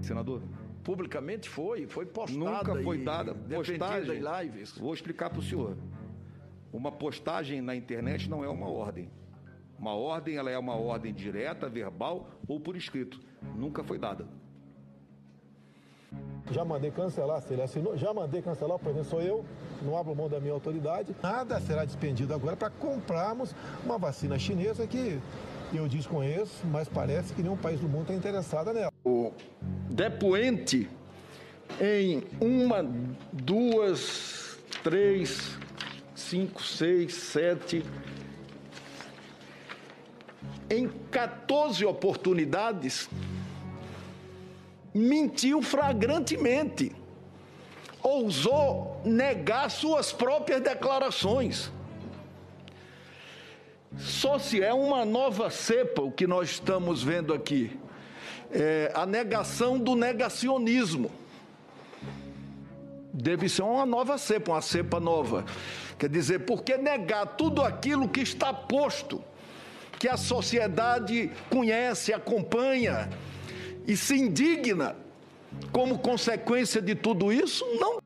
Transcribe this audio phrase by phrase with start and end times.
[0.00, 0.42] Senador?
[0.84, 2.38] Publicamente foi, foi postada.
[2.38, 4.16] Nunca foi e dada postagem.
[4.16, 4.78] em lives.
[4.78, 5.76] Vou explicar para o senhor.
[6.72, 9.10] Uma postagem na internet não é uma ordem.
[9.78, 13.20] Uma ordem, ela é uma ordem direta, verbal ou por escrito.
[13.54, 14.26] Nunca foi dada.
[16.50, 19.44] Já mandei cancelar, se ele assinou, já mandei cancelar, o presidente sou eu,
[19.82, 21.14] não abro mão da minha autoridade.
[21.22, 23.54] Nada será despendido agora para comprarmos
[23.84, 25.20] uma vacina chinesa que
[25.72, 28.87] eu desconheço, mas parece que nenhum país do mundo está interessado nela.
[29.04, 29.32] O
[29.88, 30.88] depoente
[31.80, 32.82] em uma,
[33.32, 35.56] duas, três,
[36.14, 37.84] cinco, seis, sete,
[40.70, 43.08] em 14 oportunidades,
[44.94, 46.92] mentiu flagrantemente,
[48.02, 51.72] ousou negar suas próprias declarações.
[53.96, 57.78] Só se é uma nova cepa o que nós estamos vendo aqui.
[58.50, 61.10] É a negação do negacionismo.
[63.12, 65.44] Deve ser uma nova cepa, uma cepa nova.
[65.98, 69.22] Quer dizer, por que negar tudo aquilo que está posto,
[69.98, 73.10] que a sociedade conhece, acompanha
[73.86, 74.96] e se indigna
[75.72, 77.64] como consequência de tudo isso?
[77.80, 77.98] Não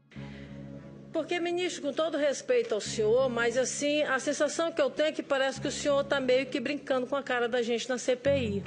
[1.13, 5.13] porque, ministro, com todo respeito ao senhor, mas assim, a sensação que eu tenho é
[5.13, 7.99] que parece que o senhor está meio que brincando com a cara da gente na
[7.99, 8.63] CPI.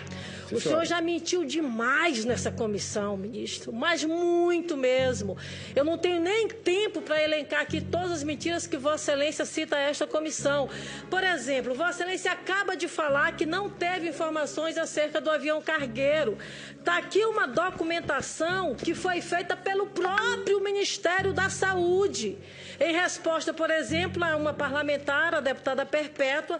[0.47, 5.35] Sim, o senhor já mentiu demais nessa comissão, ministro, mas muito mesmo.
[5.75, 9.75] Eu não tenho nem tempo para elencar aqui todas as mentiras que Vossa Excelência cita
[9.75, 10.69] a esta comissão.
[11.09, 16.37] Por exemplo, Vossa Excelência acaba de falar que não teve informações acerca do avião cargueiro.
[16.77, 22.34] Está aqui uma documentação que foi feita pelo próprio Ministério da Saúde.
[22.79, 26.59] Em resposta, por exemplo, a uma parlamentar, a deputada Perpétua,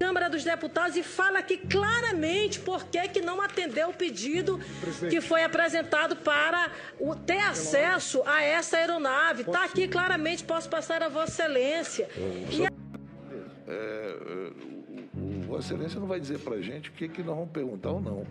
[0.00, 5.14] Câmara dos Deputados e fala aqui claramente por que, que não atendeu o pedido Presidente.
[5.14, 9.42] que foi apresentado para o, ter acesso a essa aeronave.
[9.42, 12.08] Está aqui claramente, posso passar a Vossa Excelência.
[12.16, 12.70] E a...
[13.68, 14.52] é, é,
[15.14, 17.90] o, Vossa Excelência não vai dizer para a gente o que, que nós vamos perguntar
[17.90, 18.26] ou não.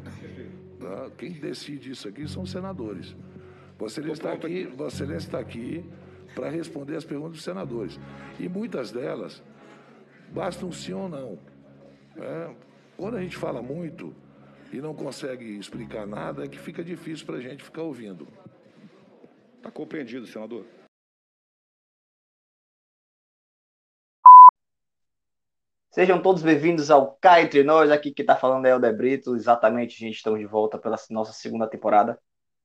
[0.80, 1.12] Tá?
[1.19, 3.16] Quem decide isso aqui são os senadores.
[3.78, 5.85] Vossa Excelência está aqui, Vossa Excelência está aqui
[6.35, 8.00] para responder as perguntas dos senadores.
[8.40, 9.44] E muitas delas
[10.31, 11.40] bastam sim ou não.
[12.17, 12.56] É,
[12.97, 14.13] quando a gente fala muito
[14.72, 18.28] e não consegue explicar nada, é que fica difícil para a gente ficar ouvindo.
[19.57, 20.66] Está compreendido, senador.
[25.91, 29.35] Sejam todos bem-vindos ao Cá Entre Nós, aqui que está falando é o Helder Brito,
[29.35, 32.17] exatamente, a gente estamos de volta pela nossa segunda temporada.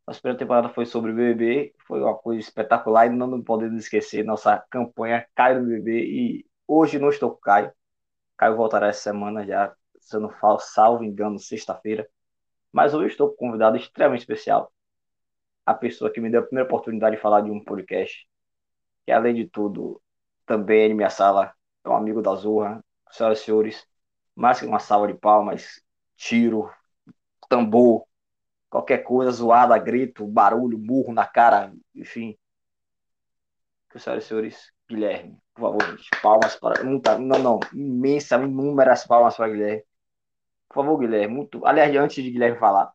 [0.07, 4.23] Nossa primeira temporada foi sobre o BBB, foi uma coisa espetacular e não podemos esquecer
[4.25, 7.73] nossa campanha Caio no BBB e hoje não estou com Caio,
[8.37, 12.09] Caio voltará essa semana já, se eu não falo, salvo engano, sexta-feira.
[12.73, 14.73] Mas hoje estou com um convidado extremamente especial.
[15.65, 18.29] A pessoa que me deu a primeira oportunidade de falar de um podcast.
[19.07, 20.03] Que além de tudo,
[20.47, 21.55] também é minha sala,
[21.85, 22.85] é um amigo da Zorra.
[23.11, 23.87] Senhoras e senhores,
[24.35, 25.81] mais que uma salva de palmas,
[26.17, 26.71] tiro,
[27.49, 28.07] tambor,
[28.75, 32.37] qualquer coisa, zoada, grito, barulho, burro na cara, enfim.
[33.97, 35.39] Senhoras e senhores, Guilherme.
[35.55, 36.11] Por favor, gente.
[36.21, 36.83] Palmas para.
[36.83, 37.61] Muita, não, não.
[37.73, 39.85] Imensa, inúmeras palmas para Guilherme.
[40.69, 41.33] Por favor, Guilherme.
[41.37, 41.65] Muito...
[41.65, 42.93] Aliás, antes de Guilherme falar,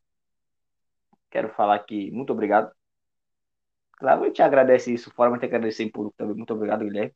[1.29, 2.73] quero falar aqui, muito obrigado.
[3.93, 6.35] Claro, a gente agradece isso fora, mas tem que agradecer em público também.
[6.35, 7.15] Muito obrigado, Guilherme.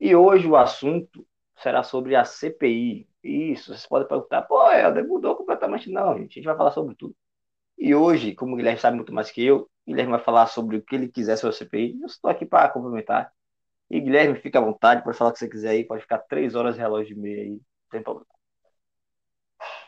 [0.00, 1.24] E hoje o assunto
[1.56, 3.08] será sobre a CPI.
[3.22, 5.88] Isso, vocês podem perguntar, pô, Helder, mudou completamente.
[5.88, 7.14] Não, gente, a gente vai falar sobre tudo.
[7.78, 10.76] E hoje, como o Guilherme sabe muito mais que eu, o Guilherme vai falar sobre
[10.76, 12.00] o que ele quiser sobre a CPI.
[12.00, 13.32] Eu estou aqui para complementar.
[13.90, 16.54] E Guilherme, fica à vontade, pode falar o que você quiser aí, pode ficar três
[16.54, 17.60] horas de relógio e meia aí,
[17.90, 18.26] sem problema.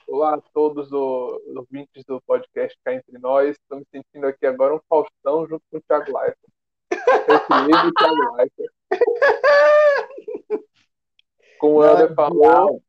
[0.07, 3.57] Olá a todos os ouvintes do podcast Cá Entre Nós.
[3.57, 6.39] Estou me sentindo aqui agora um Faustão junto com o Thiago Leifert.
[7.67, 8.73] Meu Thiago Leifert.
[11.59, 12.83] Como o Helder falou.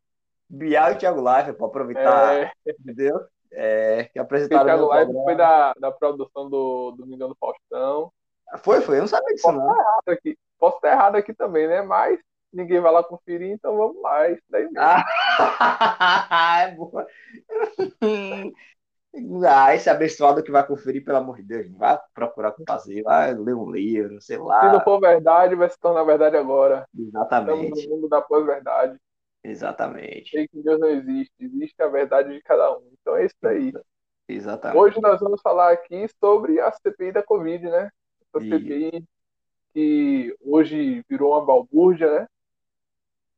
[0.50, 2.52] Bial e Thiago Leifert, para aproveitar, é...
[2.68, 3.26] entendeu?
[3.52, 8.12] É, que apresentaram o Leifert foi da, da produção do Domingão do Faustão.
[8.60, 9.74] Foi, foi, eu não sabia disso não.
[10.08, 10.38] Aqui.
[10.60, 11.82] Posso estar errado aqui também, né?
[11.82, 12.20] Mas
[12.54, 14.30] ninguém vai lá conferir, então vamos lá.
[14.30, 14.78] Isso daí mesmo.
[14.80, 15.04] Ah,
[16.68, 17.08] é boa.
[19.48, 23.56] Ah, esse abençoado que vai conferir, pelo amor de Deus, vai procurar fazer, vai ler
[23.56, 24.60] um livro, sei lá.
[24.60, 26.86] Se não for verdade, vai se tornar verdade agora.
[26.94, 27.64] Exatamente.
[27.64, 29.00] Estamos no mundo da pós-verdade.
[29.42, 30.32] Exatamente.
[30.32, 32.92] Sei que Deus não existe, existe a verdade de cada um.
[33.06, 33.72] Então é isso aí.
[34.28, 34.80] Exatamente.
[34.80, 37.92] Hoje nós vamos falar aqui sobre a CPI da Covid, né?
[38.34, 39.06] A CPI
[39.72, 42.28] que hoje virou uma balbúrdia, né?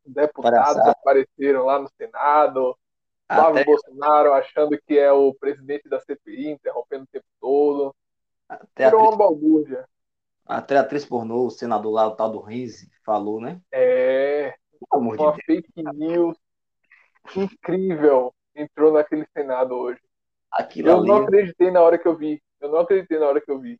[0.06, 2.78] Deputados apareceram lá no Senado,
[3.28, 3.66] Flávio Até...
[3.66, 7.94] Bolsonaro achando que é o presidente da CPI, interrompendo o tempo todo.
[8.78, 9.86] Virou uma balbúrdia.
[10.46, 13.60] Até a atriz pornô, o senador lá, o tal do Rinze, falou, né?
[13.70, 14.56] É.
[14.94, 16.38] Uma de fake news
[17.36, 20.02] incrível entrou naquele Senado hoje.
[20.52, 21.08] Aquilo eu ali...
[21.08, 22.42] não acreditei na hora que eu vi.
[22.60, 23.80] Eu não acreditei na hora que eu vi.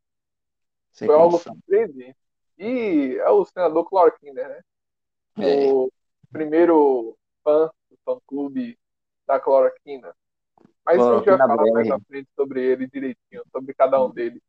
[0.92, 2.18] Sem Foi algo surpreendente.
[2.58, 4.62] E é o senador Clark Kinder, né?
[5.40, 5.72] É.
[5.72, 5.92] O
[6.32, 8.78] primeiro fã do fã-clube
[9.26, 10.16] da cloroquina.
[10.86, 14.42] Mas a gente vai falar mais à frente sobre ele direitinho, sobre cada um deles.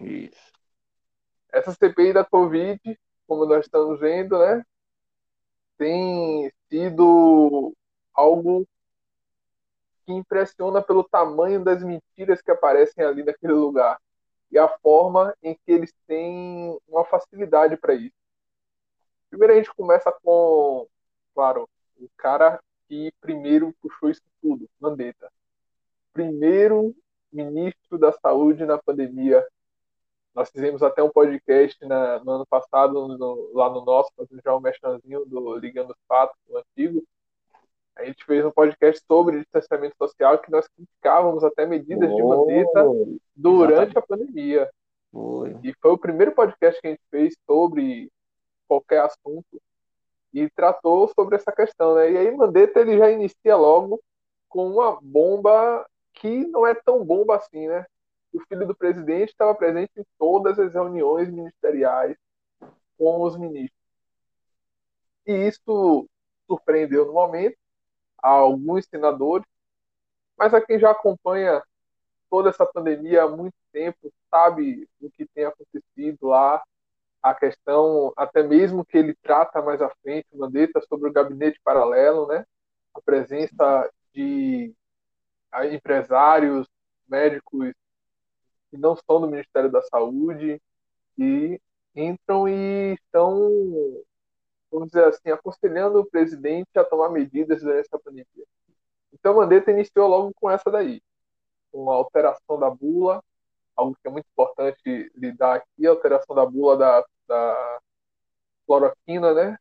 [0.00, 0.52] Isso.
[1.52, 2.80] Essa CPI da Covid,
[3.26, 4.64] como nós estamos vendo, né?
[5.76, 7.74] Tem sido
[8.14, 8.66] algo
[10.06, 13.98] que impressiona pelo tamanho das mentiras que aparecem ali naquele lugar
[14.50, 18.14] e a forma em que eles têm uma facilidade para isso.
[19.28, 20.86] Primeiro a gente começa com,
[21.34, 21.68] claro,
[21.98, 25.30] o cara que primeiro puxou isso tudo, Mandetta.
[26.12, 26.94] Primeiro
[27.32, 29.46] ministro da saúde na pandemia.
[30.32, 34.54] Nós fizemos até um podcast na, no ano passado, no, lá no nosso, fazendo já
[34.54, 37.02] um mestranzinho do Ligando os Fatos, o antigo.
[37.96, 42.22] A gente fez um podcast sobre distanciamento social que nós criticávamos até medidas oh, de
[42.22, 42.84] Mandetta
[43.34, 43.98] durante exatamente.
[43.98, 44.70] a pandemia.
[45.62, 48.12] E foi o primeiro podcast que a gente fez sobre
[48.68, 49.60] qualquer assunto
[50.32, 52.12] e tratou sobre essa questão, né?
[52.12, 53.98] E aí Mandetta ele já inicia logo
[54.46, 57.86] com uma bomba que não é tão bomba assim, né?
[58.30, 62.14] O filho do presidente estava presente em todas as reuniões ministeriais
[62.98, 63.80] com os ministros.
[65.26, 66.06] E isso
[66.46, 67.56] surpreendeu no momento
[68.26, 69.46] a alguns senadores,
[70.36, 71.62] mas a quem já acompanha
[72.28, 76.60] toda essa pandemia há muito tempo sabe o que tem acontecido lá
[77.22, 81.60] a questão, até mesmo que ele trata mais à frente, o Mandetta, sobre o gabinete
[81.62, 82.44] paralelo, né?
[82.94, 84.74] a presença de
[85.72, 86.66] empresários,
[87.08, 87.72] médicos
[88.70, 90.60] que não são do Ministério da Saúde
[91.16, 91.60] e
[91.94, 93.50] entram e estão,
[94.76, 98.44] vamos dizer assim, aconselhando o presidente a tomar medidas durante essa pandemia.
[99.10, 101.00] Então, Mandetta iniciou logo com essa daí,
[101.72, 103.22] com a alteração da bula,
[103.74, 107.80] algo que é muito importante lidar aqui, a alteração da bula da da
[108.66, 109.58] cloroquina, né?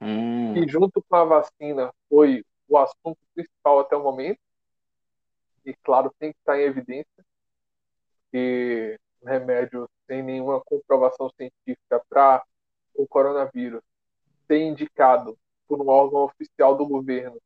[0.00, 0.54] Hum.
[0.54, 4.38] Que junto com a vacina foi o assunto principal até o momento.
[5.64, 7.24] E claro, tem que estar em evidência
[8.30, 12.44] que remédio sem nenhuma comprovação científica para
[12.94, 13.82] o coronavírus
[14.50, 15.38] ser indicado
[15.68, 17.40] por um órgão oficial do governo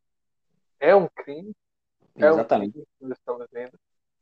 [0.81, 1.53] é um crime.
[2.17, 2.79] É Exatamente.
[3.01, 3.13] Um
[3.51, 3.71] crime.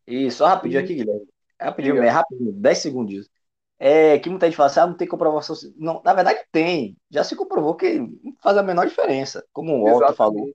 [0.04, 1.28] E só rapidinho aqui, Guilherme.
[1.60, 3.30] Rapidinho, é rapidinho, 10 segundos
[3.78, 5.56] é, que muita gente fala assim, ah, não tem comprovação.
[5.76, 6.96] Não, na verdade tem.
[7.10, 9.44] Já se comprovou que não faz a menor diferença.
[9.52, 10.52] Como o Otto falou.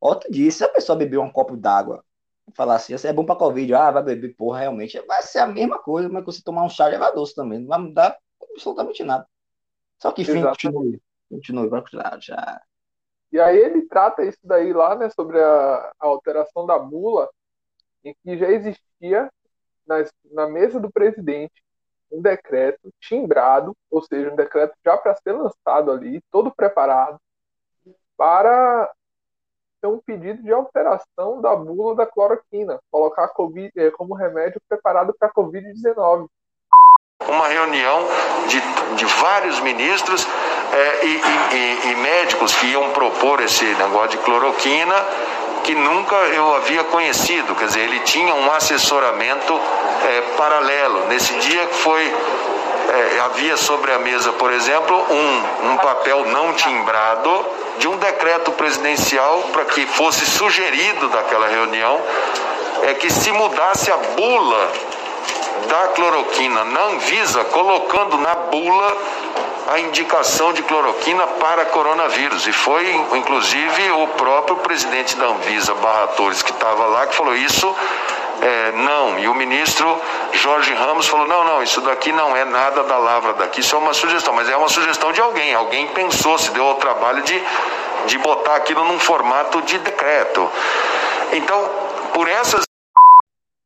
[0.00, 2.04] Otto disse, se a pessoa beber um copo d'água
[2.54, 5.78] falar assim, é bom para Covid, ah, vai beber, porra, realmente, vai ser a mesma
[5.78, 8.16] coisa, mas você tomar um chá erva doce também, não vai mudar
[8.52, 9.26] absolutamente nada.
[10.00, 11.00] Só que, enfim, continue,
[11.32, 12.60] continue, vai continuar já.
[13.32, 17.30] E aí ele trata isso daí lá, né, sobre a, a alteração da bula,
[18.04, 19.30] em que já existia
[19.86, 21.62] nas, na mesa do presidente
[22.10, 27.18] um decreto timbrado, ou seja, um decreto já para ser lançado ali, todo preparado,
[28.18, 28.92] para
[29.80, 34.60] ter um pedido de alteração da bula da cloroquina, colocar a COVID eh, como remédio
[34.68, 36.28] preparado para a Covid-19.
[37.26, 38.00] Uma reunião
[38.48, 40.26] de, de vários ministros
[40.72, 44.94] é, e, e, e médicos que iam propor esse negócio de cloroquina
[45.64, 47.54] que nunca eu havia conhecido.
[47.54, 49.60] Quer dizer, ele tinha um assessoramento
[50.04, 51.06] é, paralelo.
[51.08, 57.46] Nesse dia foi é, havia sobre a mesa, por exemplo, um, um papel não timbrado
[57.78, 62.00] de um decreto presidencial para que fosse sugerido daquela reunião
[62.82, 64.72] é que se mudasse a bula
[65.68, 68.96] da cloroquina na Anvisa, colocando na bula
[69.68, 72.46] a indicação de cloroquina para coronavírus.
[72.46, 77.34] E foi, inclusive, o próprio presidente da Anvisa, Barra Torres, que estava lá, que falou
[77.34, 77.74] isso.
[78.40, 80.00] É, não, e o ministro
[80.32, 83.78] Jorge Ramos falou: não, não, isso daqui não é nada da lavra daqui, isso é
[83.78, 85.54] uma sugestão, mas é uma sugestão de alguém.
[85.54, 87.40] Alguém pensou, se deu o trabalho de,
[88.06, 90.50] de botar aquilo num formato de decreto.
[91.32, 91.70] Então,
[92.12, 92.64] por essas.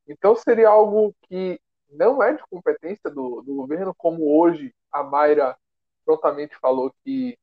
[0.08, 1.58] Então seria algo que
[1.90, 5.56] não é de competência do, do governo, como hoje a Mayra
[6.06, 7.36] prontamente falou que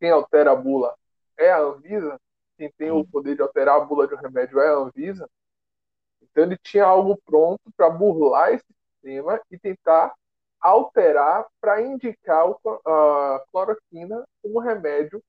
[0.00, 0.96] quem altera a bula
[1.36, 2.18] é a Anvisa,
[2.56, 5.28] quem tem o poder de alterar a bula de um remédio é a Anvisa.
[6.22, 10.14] Então ele tinha algo pronto para burlar esse sistema e tentar
[10.60, 12.46] alterar para indicar
[12.84, 15.22] a cloroquina como remédio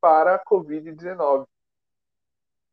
[0.00, 1.46] para a Covid-19.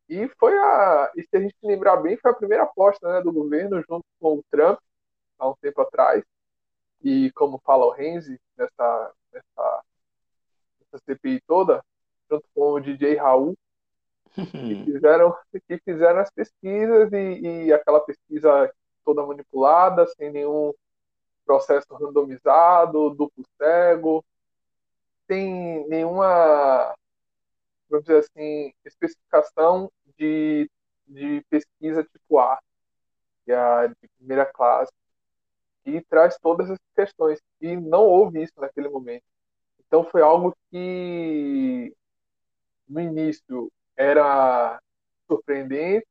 [0.08, 3.32] E foi a, e se a gente lembrar bem, foi a primeira aposta né, do
[3.32, 4.78] governo junto com o Trump
[5.38, 6.24] há um tempo atrás,
[7.02, 9.82] e como fala o Renzi nessa, nessa,
[10.80, 11.84] nessa CPI toda,
[12.30, 13.56] junto com o DJ Raul,
[14.34, 14.40] que
[14.84, 18.72] fizeram, que fizeram as pesquisas e, e aquela pesquisa
[19.04, 20.72] toda manipulada, sem nenhum
[21.44, 24.24] processo randomizado, duplo cego,
[25.26, 26.94] sem nenhuma,
[27.88, 30.70] vamos dizer assim, especificação de,
[31.06, 32.58] de pesquisa tipo A,
[33.44, 34.92] que é a de primeira classe,
[35.96, 37.40] e traz todas essas questões.
[37.60, 39.24] E não houve isso naquele momento.
[39.86, 41.94] Então foi algo que
[42.88, 44.80] no início era
[45.26, 46.06] surpreendente,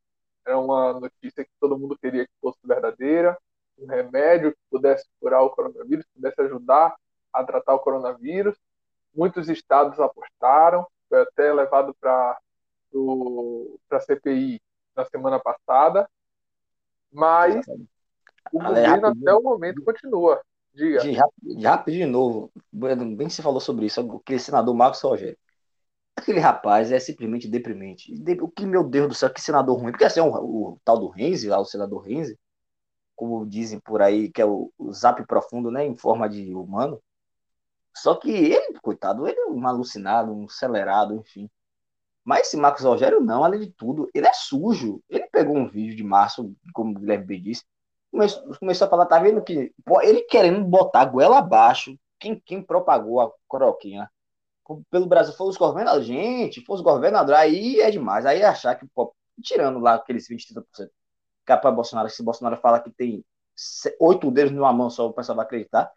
[0.45, 3.38] era uma notícia que todo mundo queria que fosse verdadeira,
[3.77, 6.95] um remédio que pudesse curar o coronavírus, pudesse ajudar
[7.31, 8.55] a tratar o coronavírus.
[9.13, 12.38] Muitos estados apostaram, foi até levado para
[13.91, 14.62] a CPI
[14.95, 16.09] na semana passada,
[17.12, 17.65] mas
[18.51, 20.41] o governo até o momento continua.
[20.74, 21.00] Diga.
[21.00, 21.25] Já,
[21.58, 25.38] já de novo, bem que você falou sobre isso, aquele senador Marcos Rogério.
[26.15, 28.13] Aquele rapaz é simplesmente deprimente.
[28.41, 29.91] O que, meu Deus do céu, que senador ruim.
[29.91, 32.38] Porque assim, o, o tal do Renzi, lá, o senador Renzi,
[33.15, 37.01] como dizem por aí, que é o, o zap profundo, né, em forma de humano.
[37.96, 41.50] Só que ele, coitado, ele é um alucinado, um acelerado, enfim.
[42.24, 45.01] Mas esse Marcos Rogério, não, além de tudo, ele é sujo.
[45.10, 47.63] Ele pegou um vídeo de março, como o Guilherme B disse,
[48.12, 53.32] começou, a falar, tá vendo que ele querendo botar goela abaixo, quem, quem propagou a
[53.48, 54.10] coroquinha?
[54.92, 58.75] Pelo Brasil foi os governadores, gente, foi os governadores, aí é demais, aí é achar
[58.75, 60.89] que, pô, tirando lá aqueles 20, 30%,
[61.46, 63.25] para Bolsonaro, se Bolsonaro fala que tem
[64.00, 65.92] oito dedos numa mão só, o pessoal vai acreditar,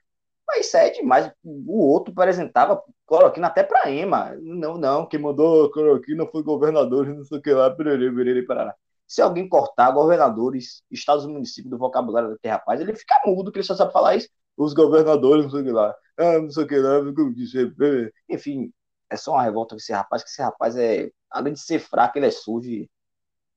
[0.46, 5.70] mas isso é demais, o outro apresentava cloroquina até para EMA, não, não, quem mandou
[5.70, 8.74] cloroquina foi governador, não sei o que lá, perere, perere, parará.
[9.12, 13.58] Se alguém cortar governadores, estados e municípios do vocabulário daquele rapaz, ele fica mudo, que
[13.58, 14.30] ele só sabe falar isso.
[14.56, 15.94] Os governadores, não sei o que lá.
[16.16, 16.98] Ah, não sei o que lá.
[18.26, 18.72] Enfim,
[19.10, 22.16] é só uma revolta com esse rapaz, que esse rapaz é, além de ser fraco,
[22.16, 22.88] ele é sujo.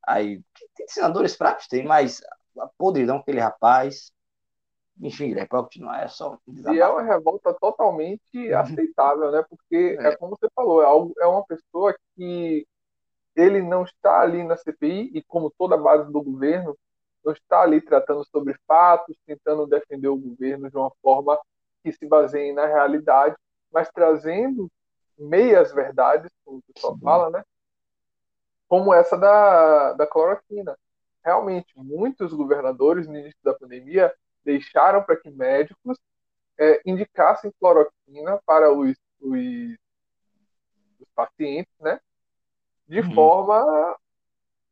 [0.06, 0.42] Aí,
[0.76, 2.22] tem senadores fracos, tem, mas
[2.60, 4.12] a podridão aquele rapaz.
[5.00, 6.38] Enfim, é para continuar, é só.
[6.46, 9.42] E é uma revolta totalmente aceitável, né?
[9.50, 10.08] Porque é.
[10.08, 12.68] é como você falou, é, algo, é uma pessoa que
[13.36, 16.78] ele não está ali na CPI e, como toda a base do governo,
[17.24, 21.40] não está ali tratando sobre fatos, tentando defender o governo de uma forma
[21.84, 23.36] que se baseie na realidade,
[23.72, 24.72] mas trazendo
[25.18, 27.44] meias verdades, como o pessoal fala, né?
[28.68, 30.78] Como essa da, da cloroquina.
[31.24, 34.14] Realmente, muitos governadores no início da pandemia
[34.44, 35.98] deixaram para que médicos
[36.58, 39.78] é, indicassem cloroquina para os, os,
[41.00, 42.00] os pacientes, né?
[42.88, 43.14] De uhum.
[43.14, 43.98] forma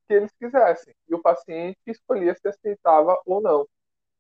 [0.08, 0.94] que eles quisessem.
[1.08, 3.68] E o paciente escolhia se aceitava ou não.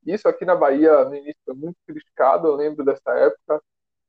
[0.05, 2.47] Isso aqui na Bahia, no início, foi muito criticado.
[2.47, 3.61] Eu lembro dessa época.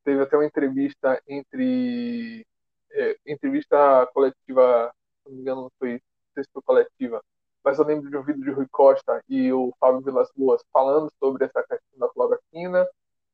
[0.05, 2.47] Teve até uma entrevista entre.
[2.93, 6.01] É, entrevista coletiva, se não me engano, não foi, não
[6.35, 7.21] sei se foi coletiva,
[7.65, 11.11] mas eu lembro de um vídeo de Rui Costa e o Fábio Vilas Boas falando
[11.19, 12.87] sobre essa questão da cloroquina,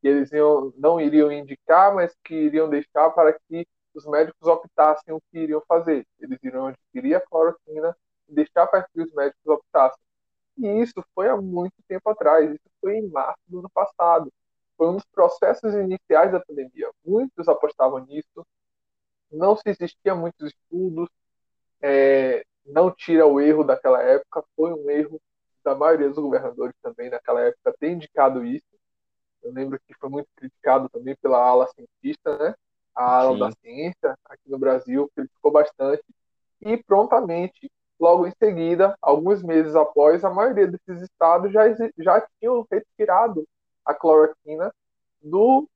[0.03, 5.15] e eles iam, não iriam indicar, mas que iriam deixar para que os médicos optassem
[5.15, 6.07] o que iriam fazer.
[6.19, 7.97] Eles iriam adquirir a cloroquina
[8.29, 10.01] e deixar para que os médicos optassem.
[10.59, 14.33] E isso foi há muito tempo atrás, isso foi em março do ano passado.
[14.77, 16.91] Foi um dos processos iniciais da pandemia.
[17.05, 18.47] Muitos apostavam nisso,
[19.31, 21.09] não se existia muitos estudos,
[21.83, 25.21] é, não tira o erro daquela época, foi um erro
[25.65, 28.67] da maioria dos governadores também naquela época ter indicado isso.
[29.43, 32.55] Eu lembro que foi muito criticado também pela ala cientista, né?
[33.01, 36.05] A da ciência aqui no Brasil, criticou bastante,
[36.61, 41.65] e prontamente, logo em seguida, alguns meses após, a maioria desses estados já,
[41.99, 43.47] já tinham retirado
[43.85, 44.73] a cloroquina
[45.23, 45.69] do,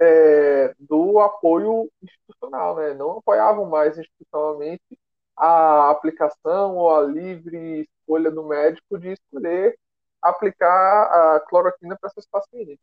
[0.00, 2.94] é, do apoio institucional, né?
[2.94, 4.98] não apoiavam mais institucionalmente
[5.36, 9.78] a aplicação ou a livre escolha do médico de escolher
[10.22, 12.78] aplicar a cloroquina para seus pacientes.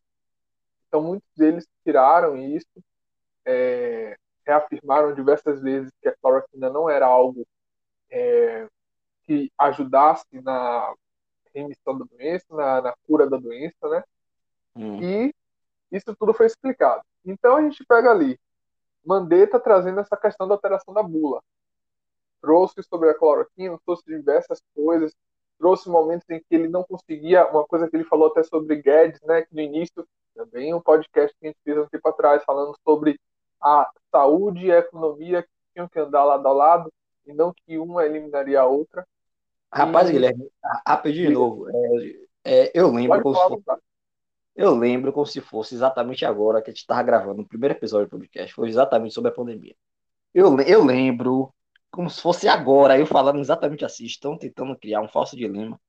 [0.88, 2.67] Então, muitos deles tiraram isso,
[3.45, 7.45] é, reafirmaram diversas vezes que a cloroquina não era algo
[8.10, 8.67] é,
[9.24, 10.93] que ajudasse na
[11.53, 14.03] remissão da doença, na, na cura da doença, né?
[14.75, 15.01] Hum.
[15.01, 15.33] E
[15.91, 17.03] isso tudo foi explicado.
[17.25, 18.39] Então a gente pega ali,
[19.05, 21.41] Mandetta trazendo essa questão da alteração da bula.
[22.41, 25.13] Trouxe sobre a cloroquina, trouxe diversas coisas,
[25.60, 29.21] trouxe momentos em que ele não conseguia, uma coisa que ele falou até sobre Guedes,
[29.21, 32.75] né, que no início, também um podcast que a gente fez um tempo atrás, falando
[32.83, 33.19] sobre
[33.62, 36.94] a saúde e a economia que tinham que andar lado a lado
[37.25, 39.06] e não que uma eliminaria a outra.
[39.72, 40.13] Rapaz, e...
[40.13, 40.50] Guilherme,
[40.86, 41.68] rapidinho de novo.
[41.70, 43.34] É, é, eu lembro.
[44.53, 48.08] Eu lembro como se fosse exatamente agora que a gente estava gravando o primeiro episódio
[48.08, 49.74] do podcast, foi exatamente sobre a pandemia.
[50.34, 51.53] Eu, eu lembro
[51.89, 55.80] como se fosse agora, eu falando exatamente assim, estão tentando criar um falso dilema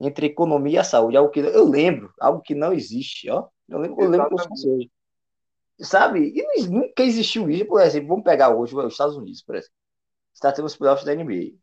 [0.00, 3.48] entre economia e saúde, algo que eu lembro, algo que não existe, ó.
[3.68, 4.90] Eu lembro, eu lembro como se fosse hoje.
[5.80, 6.32] Sabe?
[6.34, 9.74] E nunca existiu isso, por exemplo, vamos pegar hoje os Estados Unidos, por exemplo.
[10.32, 11.56] Está tendo os playoffs da NBA.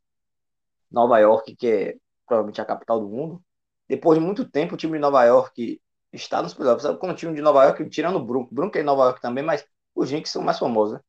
[0.92, 1.96] Nova York, que é
[2.28, 3.44] provavelmente a capital do mundo.
[3.88, 5.82] Depois de muito tempo, o time de Nova York
[6.14, 6.84] está nos playoffs.
[6.84, 9.44] Sabe quando o time de Nova York, tirando o Brooklyn, Brooklyn é Nova York também,
[9.44, 9.66] mas
[9.96, 11.02] os Knicks são mais famosos, né?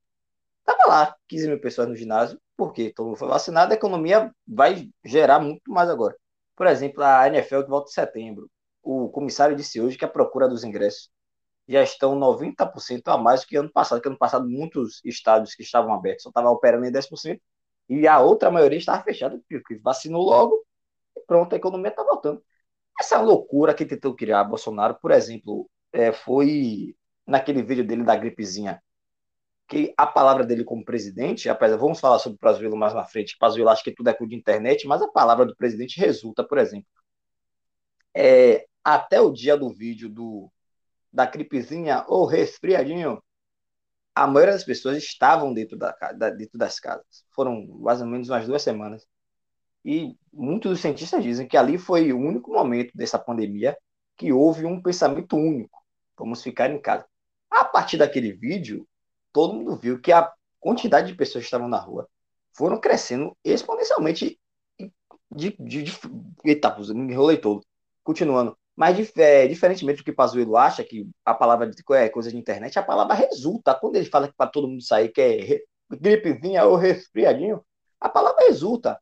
[0.65, 4.89] Tava lá, 15 mil pessoas no ginásio, porque todo mundo foi vacinado, a economia vai
[5.05, 6.17] gerar muito mais agora.
[6.57, 8.51] Por exemplo, a NFL que volta em setembro.
[8.83, 11.11] O comissário disse hoje que a procura dos ingressos
[11.73, 15.63] já estão 90% a mais do que ano passado, que ano passado muitos estádios que
[15.63, 17.41] estavam abertos só estavam operando em 10%,
[17.89, 20.65] e a outra maioria estava fechada, porque vacinou logo,
[21.17, 22.43] e pronto, a economia está voltando.
[23.01, 26.95] Essa loucura que tentou criar Bolsonaro, por exemplo, é, foi
[27.27, 28.83] naquele vídeo dele da gripezinha,
[29.69, 33.39] que a palavra dele como presidente, apesar, vamos falar sobre o Pazuello mais na frente,
[33.39, 36.59] Pazuello acha que tudo é coisa de internet, mas a palavra do presidente resulta, por
[36.59, 36.87] exemplo,
[38.15, 40.51] é, até o dia do vídeo do
[41.13, 43.23] da gripezinha ou resfriadinho,
[44.15, 47.25] a maioria das pessoas estavam dentro, da, da, dentro das casas.
[47.31, 49.07] Foram mais ou menos umas duas semanas.
[49.85, 53.77] E muitos dos cientistas dizem que ali foi o único momento dessa pandemia
[54.17, 55.83] que houve um pensamento único.
[56.17, 57.07] Vamos ficar em casa.
[57.51, 58.87] A partir daquele vídeo,
[59.33, 62.09] todo mundo viu que a quantidade de pessoas que estavam na rua
[62.53, 64.39] foram crescendo exponencialmente
[65.35, 65.93] de, de, de,
[66.45, 67.65] eita, me enrolei todo.
[68.05, 68.57] Continuando.
[68.75, 72.83] Mas, é, diferentemente do que Pazuello acha, que a palavra é coisa de internet, a
[72.83, 73.75] palavra resulta.
[73.75, 75.61] Quando ele fala que para todo mundo sair que é
[75.91, 77.65] gripezinha ou resfriadinho,
[78.01, 78.99] a palavra resulta.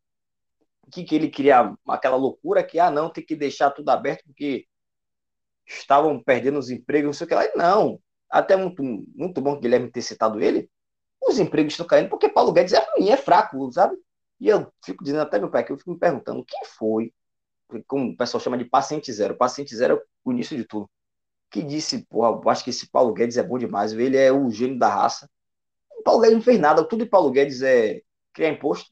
[0.93, 4.67] Que, que ele cria aquela loucura que, ah, não, tem que deixar tudo aberto porque
[5.67, 7.45] estavam perdendo os empregos, não sei o que lá.
[7.45, 8.01] E não.
[8.29, 10.69] Até muito, muito bom que Guilherme ter citado ele.
[11.23, 13.97] Os empregos estão caindo porque Paulo Guedes é ruim, é fraco, sabe?
[14.41, 17.13] E eu fico dizendo até meu pai que eu fico me perguntando quem foi
[17.87, 19.37] como o pessoal chama de paciente zero.
[19.37, 20.89] Paciente zero é o início de tudo.
[21.51, 24.79] Que disse, porra, acho que esse Paulo Guedes é bom demais, ele é o gênio
[24.79, 25.29] da raça.
[25.99, 28.03] O Paulo Guedes não fez nada, tudo de Paulo Guedes é
[28.33, 28.91] criar imposto.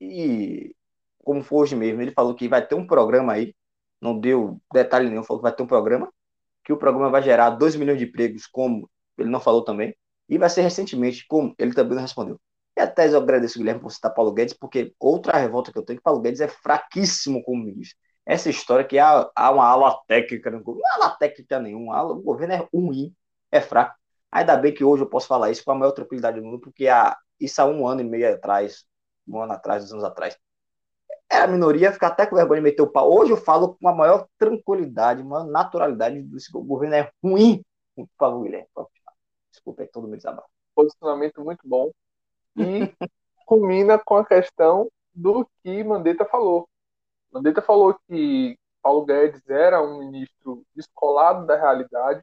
[0.00, 0.74] E,
[1.18, 3.54] como foi hoje mesmo, ele falou que vai ter um programa aí,
[4.00, 6.12] não deu detalhe nenhum, falou que vai ter um programa,
[6.64, 9.96] que o programa vai gerar 2 milhões de empregos, como ele não falou também,
[10.28, 12.40] e vai ser recentemente, como ele também não respondeu.
[12.76, 15.96] E até eu agradeço, Guilherme, por citar Paulo Guedes, porque outra revolta que eu tenho
[15.96, 20.00] é que Paulo Guedes é fraquíssimo como ministro essa história que há, há uma ala
[20.06, 20.82] técnica no governo.
[20.82, 23.14] Não há ala técnica nenhuma, o governo é ruim,
[23.50, 23.96] é fraco.
[24.32, 26.88] Ainda bem que hoje eu posso falar isso com a maior tranquilidade do mundo, porque
[26.88, 28.84] há, isso há um ano e meio atrás,
[29.28, 30.36] um ano atrás, dois anos atrás,
[31.30, 33.12] era a minoria, ficar até com vergonha de meter o pau.
[33.12, 37.64] Hoje eu falo com a maior tranquilidade, uma naturalidade do governo é ruim.
[37.94, 38.68] Por favor, Guilherme,
[39.50, 40.48] desculpa é todo mundo desabafo.
[40.74, 41.90] Posicionamento muito bom.
[42.56, 42.92] E
[43.46, 46.68] culmina com a questão do que Mandetta falou.
[47.34, 52.22] Mandetta falou que Paulo Guedes era um ministro descolado da realidade.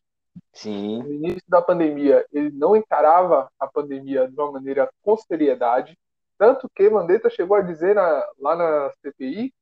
[0.54, 1.04] Sim.
[1.04, 5.98] No início da pandemia, ele não encarava a pandemia de uma maneira com seriedade,
[6.38, 9.54] tanto que Mandetta chegou a dizer na, lá na CPI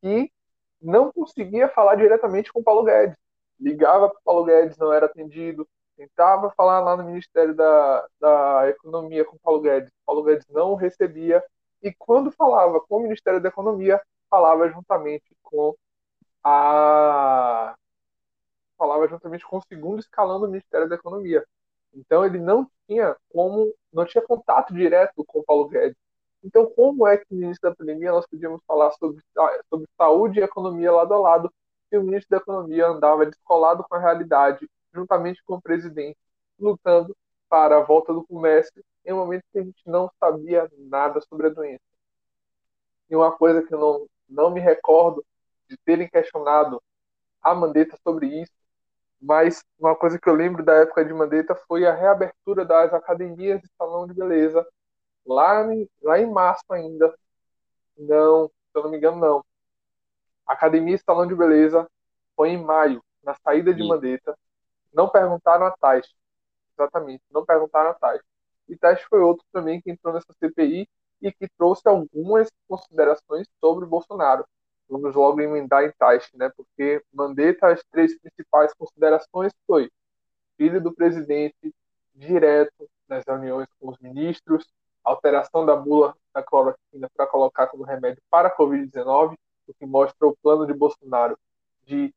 [0.00, 0.32] que
[0.80, 3.16] não conseguia falar diretamente com Paulo Guedes.
[3.60, 5.68] Ligava para Paulo Guedes, não era atendido.
[5.94, 9.92] Tentava falar lá no Ministério da, da Economia com Paulo Guedes.
[10.06, 11.44] Paulo Guedes não recebia.
[11.82, 15.74] E quando falava com o Ministério da Economia, falava juntamente com
[16.44, 17.74] a
[18.78, 21.44] falava juntamente com o segundo escalão do Ministério da Economia.
[21.92, 25.96] Então ele não tinha como, não tinha contato direto com o Paulo Guedes.
[26.42, 29.22] Então como é que no início da pandemia nós podíamos falar sobre,
[29.68, 31.52] sobre saúde e economia lado a lado
[31.92, 36.18] e o ministro da Economia andava descolado com a realidade, juntamente com o presidente,
[36.58, 37.16] lutando
[37.48, 41.48] para a volta do comércio em um momento que a gente não sabia nada sobre
[41.48, 41.82] a doença.
[43.08, 45.24] E uma coisa que eu não, não me recordo
[45.68, 46.82] de terem questionado
[47.42, 48.52] a Mandetta sobre isso,
[49.20, 53.60] mas uma coisa que eu lembro da época de Mandetta foi a reabertura das academias
[53.60, 54.66] de salão de beleza
[55.26, 57.14] lá em, lá em março ainda.
[57.96, 59.44] Não, se eu não me engano, não.
[60.46, 61.88] Academia e salão de beleza
[62.34, 64.36] foi em maio, na saída de Mandetta.
[64.92, 66.06] Não perguntaram a Tais.
[66.72, 68.22] Exatamente, não perguntaram a Tais.
[68.68, 70.88] E Tais foi outro também que entrou nessa CPI
[71.20, 74.44] e que trouxe algumas considerações sobre o Bolsonaro.
[74.88, 76.50] Vamos logo emendar em tais, né?
[76.56, 79.90] Porque Mandetta, as três principais considerações foi
[80.56, 81.74] filho do presidente,
[82.14, 84.66] direto nas reuniões com os ministros,
[85.02, 90.26] alteração da bula da cloroquina para colocar como remédio para a Covid-19, o que mostra
[90.26, 91.38] o plano de Bolsonaro
[91.86, 92.12] de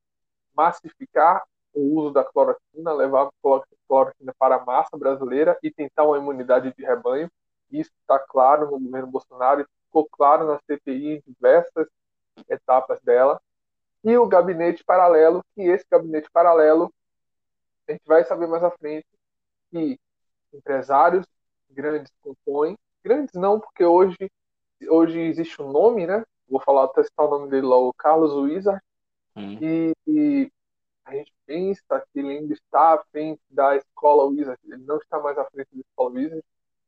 [0.56, 3.32] massificar o uso da cloroquina, levar a
[3.88, 7.30] cloroquina para a massa brasileira e tentar uma imunidade de rebanho.
[7.74, 11.88] Isso está claro no governo Bolsonaro e ficou claro na CPI em diversas
[12.50, 13.42] etapas dela.
[14.04, 16.94] E o gabinete paralelo, que esse gabinete paralelo,
[17.88, 19.08] a gente vai saber mais à frente
[19.72, 20.00] que
[20.54, 21.26] empresários
[21.70, 24.30] grandes compõem, grandes não, porque hoje,
[24.88, 26.24] hoje existe um nome, né?
[26.48, 28.82] Vou falar, testar o nome dele lá, o Carlos Wizard,
[29.36, 29.58] hum.
[29.62, 30.52] e, e
[31.06, 35.20] a gente pensa que ele ainda está à frente da escola Wizard, ele não está
[35.20, 36.44] mais à frente da escola Wizard,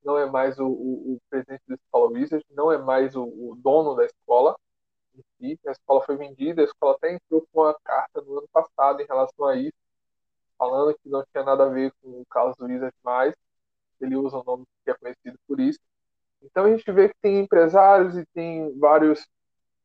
[0.05, 3.55] não é mais o, o, o presidente da escola Wizard, não é mais o, o
[3.61, 4.55] dono da escola,
[5.39, 5.59] si.
[5.67, 9.05] a escola foi vendida, a escola até entrou com uma carta no ano passado em
[9.05, 9.77] relação a isso,
[10.57, 13.33] falando que não tinha nada a ver com o Carlos Wizard mais,
[13.99, 15.79] ele usa o um nome que é conhecido por isso.
[16.41, 19.25] Então a gente vê que tem empresários e tem vários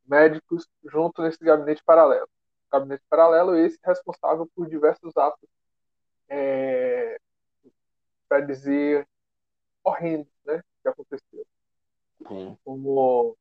[0.07, 2.29] médicos junto nesse gabinete paralelo.
[2.69, 5.49] O gabinete paralelo esse responsável por diversos atos,
[6.29, 7.19] é,
[8.29, 9.07] para dizer,
[9.85, 11.47] horrendos, né, que aconteceu.
[12.64, 13.37] Como,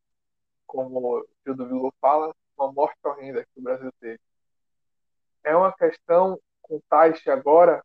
[0.66, 4.20] como o tio do Vigo fala, uma morte horrenda que o Brasil teve.
[5.44, 7.84] É uma questão com Taixe agora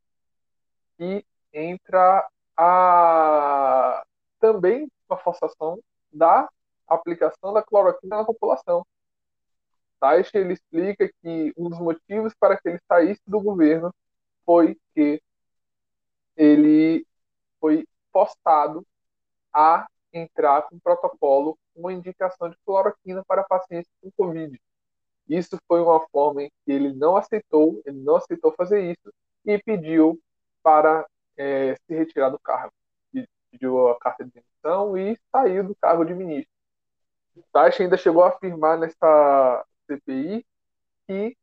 [0.97, 4.05] que entra a
[4.39, 5.81] também uma forçação
[6.13, 6.49] da
[6.87, 8.87] aplicação da cloroquina na população.
[9.99, 13.93] Taixe ele explica que um dos motivos para que ele saísse do governo
[14.45, 15.23] foi que
[16.37, 17.07] ele
[17.61, 18.87] foi forçado
[19.53, 24.57] a entrar com um protocolo com indicação de cloroquina para pacientes com Covid.
[25.29, 29.13] Isso foi uma forma em que ele não aceitou, ele não aceitou fazer isso
[29.45, 30.21] e pediu
[30.63, 31.05] para
[31.37, 32.73] é, se retirar do cargo.
[33.51, 36.53] Pediu a carta de demissão e saiu do cargo de ministro.
[37.53, 40.47] Taixa ainda chegou a afirmar nessa CPI
[41.07, 41.37] que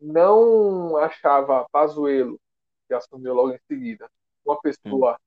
[0.00, 2.40] não achava Pazuello,
[2.86, 4.08] que assumiu logo em seguida,
[4.44, 5.18] uma pessoa.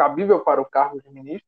[0.00, 1.46] Cabível para o cargo de ministro,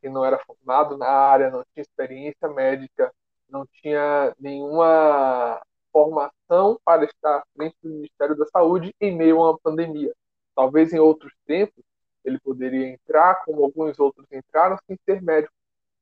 [0.00, 3.12] que não era formado na área, não tinha experiência médica,
[3.48, 5.60] não tinha nenhuma
[5.92, 10.14] formação para estar à frente do Ministério da Saúde em meio a uma pandemia.
[10.54, 11.82] Talvez em outros tempos
[12.24, 15.52] ele poderia entrar, como alguns outros entraram, sem ser médico,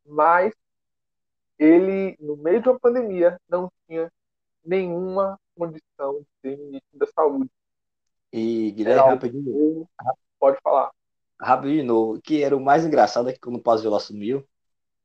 [0.05, 0.53] mas
[1.59, 4.13] ele, no meio de uma pandemia, não tinha
[4.63, 7.51] nenhuma condição de ser ministro da Saúde.
[8.31, 9.89] E, Guilherme, rapidinho.
[10.39, 10.91] Pode falar.
[11.41, 12.21] Rapidinho de novo.
[12.23, 14.47] que era o mais engraçado é que quando o Pazuello assumiu,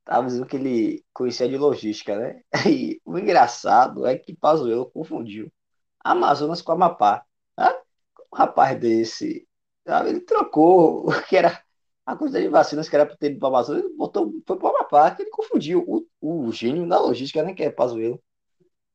[0.05, 2.43] tava dizendo que ele conhecia de logística, né?
[2.69, 5.51] E o engraçado é que Pazuello confundiu
[6.03, 7.25] Amazonas com Amapá.
[8.31, 9.47] Um rapaz desse,
[9.85, 10.09] sabe?
[10.09, 11.63] ele trocou o que era
[12.05, 15.11] a quantidade de vacinas que era para ter para Amazonas, ele botou, foi para Amapá,
[15.11, 17.53] que ele confundiu o, o gênio da logística, né?
[17.53, 18.21] Que é Pazuello.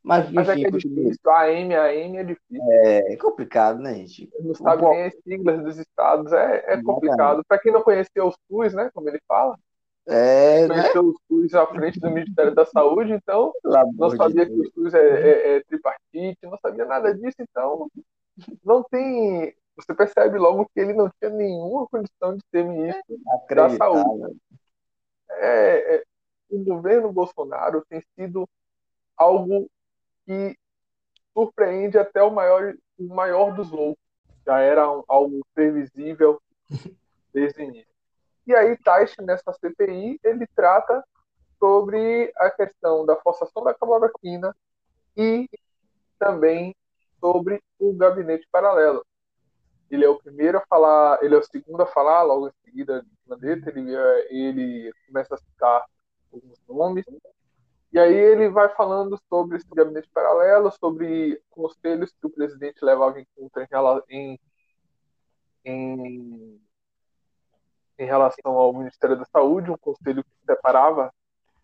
[0.05, 1.31] Mas, enfim, Mas é que é difícil.
[1.31, 2.62] A AM, a AM é difícil.
[2.71, 4.31] É, complicado, né, gente?
[4.38, 6.31] Não sabe nem as siglas dos estados.
[6.31, 7.43] É, é complicado.
[7.49, 8.90] Para quem não conheceu os SUS, né?
[8.93, 9.59] Como ele fala,
[10.07, 10.69] é, né?
[10.69, 11.09] conheceu né?
[11.09, 13.51] o SUS à frente do Ministério da Saúde, então
[13.95, 17.88] não sabia de que o SUS é, é, é, tripartite, não sabia nada disso, então
[18.62, 19.55] não tem.
[19.77, 23.17] Você percebe logo que ele não tinha nenhuma condição de ser ministro
[23.49, 24.37] da Saúde.
[25.31, 26.03] É, é,
[26.51, 28.47] o governo Bolsonaro tem sido
[29.17, 29.69] algo
[30.27, 30.57] que
[31.33, 34.03] surpreende até o maior, o maior dos loucos.
[34.47, 36.41] Já era um, algo previsível
[37.33, 37.95] desde o início.
[38.47, 41.03] E aí, Taish, nessa CPI, ele trata
[41.59, 44.55] sobre a questão da forçação da cloroquina
[45.17, 45.49] e
[46.19, 46.77] também
[47.19, 49.05] sobre o gabinete paralelo.
[49.91, 53.03] Ele é o primeiro a falar, ele é o segundo a falar, logo em seguida
[53.03, 53.95] de Mandetta, ele,
[54.29, 55.85] ele começa a citar
[56.33, 57.05] alguns nomes,
[57.94, 63.20] e aí ele vai falando sobre esse gabinete paralelo, sobre conselhos que o presidente levava
[63.20, 63.64] em conta
[64.11, 64.40] em,
[65.64, 66.61] em,
[67.96, 71.14] em relação ao Ministério da Saúde, um conselho que separava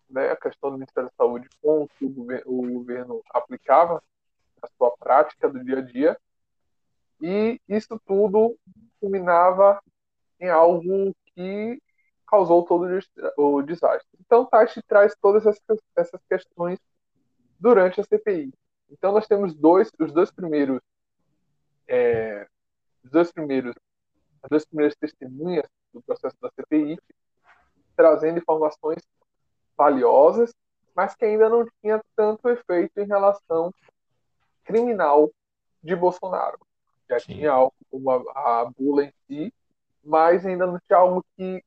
[0.09, 4.01] né, a questão do Ministério da Saúde com o que o governo, o governo aplicava
[4.63, 6.17] na sua prática do dia a dia.
[7.19, 8.57] E isso tudo
[9.01, 9.83] culminava
[10.39, 11.77] em algo que
[12.31, 12.87] causou todo
[13.37, 14.07] o desastre.
[14.21, 15.45] Então, Taishi traz todas
[15.95, 16.79] essas questões
[17.59, 18.53] durante a CPI.
[18.89, 20.79] Então, nós temos dois, os dois primeiros,
[21.85, 22.47] é,
[23.03, 23.75] os dois primeiros,
[24.41, 26.97] as duas primeiras testemunhas do processo da CPI,
[27.97, 29.03] trazendo informações
[29.77, 30.53] valiosas,
[30.95, 33.73] mas que ainda não tinha tanto efeito em relação
[34.63, 35.29] criminal
[35.83, 36.57] de Bolsonaro.
[37.09, 37.33] Já Sim.
[37.33, 39.53] tinha algo como a, a bula em si,
[40.03, 41.61] mas ainda não tinha algo que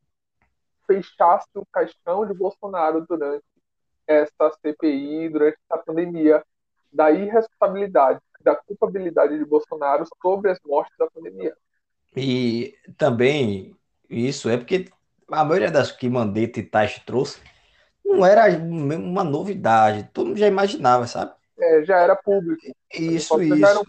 [0.86, 3.44] fechasse o caixão de Bolsonaro durante
[4.06, 6.42] essa CPI, durante essa pandemia,
[6.92, 11.56] da irresponsabilidade, da culpabilidade de Bolsonaro sobre as mortes da pandemia.
[12.16, 13.74] E também
[14.08, 14.88] isso é porque
[15.28, 17.40] a maioria das que Mandetta e Taish trouxe
[18.04, 21.32] não era uma novidade, todo mundo já imaginava, sabe?
[21.58, 22.62] É, já era público.
[22.92, 23.86] Isso, isso.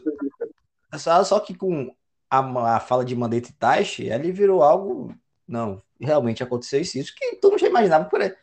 [0.93, 1.93] Só, só que com
[2.29, 5.13] a, a fala de Mandetta e Taish, ele virou algo.
[5.47, 8.05] Não, realmente aconteceu isso, que todo mundo já imaginava.
[8.05, 8.35] Por ele,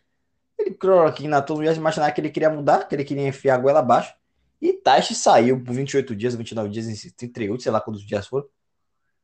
[0.78, 3.80] cloroquina, todo mundo já imaginava que ele queria mudar, que ele queria enfiar a goela
[3.80, 4.14] abaixo.
[4.60, 8.46] E Taish saiu por 28 dias, 29 dias, 38, sei lá quantos dias foram.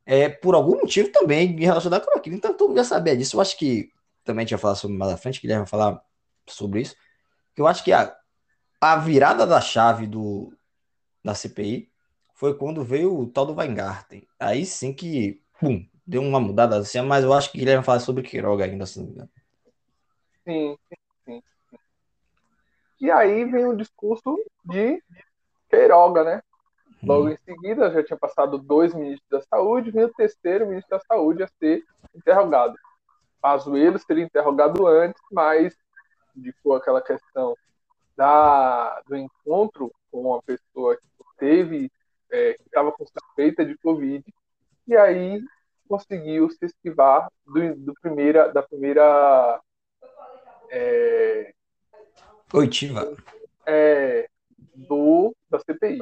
[0.05, 2.35] É, por algum motivo também relacionado com aquilo.
[2.35, 3.37] Então todo mundo já sabia disso.
[3.37, 3.91] Eu acho que
[4.25, 6.03] também tinha falado sobre mais à frente, que ele vai falar
[6.49, 6.97] sobre isso.
[7.57, 8.17] Eu acho que a,
[8.81, 10.53] a virada da chave do,
[11.25, 11.91] da CPI
[12.35, 14.27] foi quando veio o tal do Weingarten.
[14.39, 18.01] Aí sim que, pum, deu uma mudada assim, mas eu acho que ele vai falar
[18.01, 19.15] sobre Quiroga ainda assim.
[19.15, 19.29] Né?
[20.43, 21.43] Sim, sim, sim.
[22.99, 25.03] E aí vem o discurso de
[25.69, 26.43] Queiroga, né?
[27.03, 27.29] Logo hum.
[27.29, 31.43] em seguida, já tinha passado dois ministros da saúde, vem o terceiro ministro da saúde
[31.43, 32.75] a ser interrogado.
[33.41, 35.77] Pazuello seria interrogado antes, mas
[36.35, 37.55] indicou aquela questão
[38.17, 41.03] da, do encontro com uma pessoa que
[41.39, 41.93] teve
[42.31, 44.25] é, que estava com suspeita de Covid,
[44.87, 45.41] e aí
[45.89, 49.61] conseguiu se esquivar do, do primeira, da primeira.
[50.71, 51.53] É,
[52.53, 53.17] Oitiva.
[53.67, 54.29] É,
[54.75, 56.01] do, da CPI.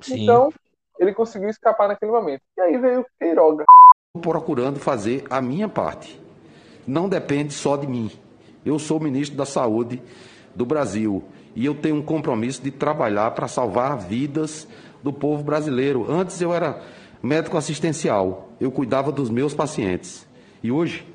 [0.00, 0.22] Sim.
[0.22, 0.50] Então,
[0.98, 2.42] ele conseguiu escapar naquele momento.
[2.56, 3.64] E aí veio Queiroga.
[4.20, 6.20] Procurando fazer a minha parte.
[6.86, 8.10] Não depende só de mim.
[8.64, 10.02] Eu sou ministro da Saúde
[10.54, 14.68] do Brasil e eu tenho um compromisso de trabalhar para salvar vidas
[15.02, 16.10] do povo brasileiro.
[16.10, 16.82] Antes eu era
[17.22, 20.26] médico assistencial, eu cuidava dos meus pacientes.
[20.62, 21.06] E hoje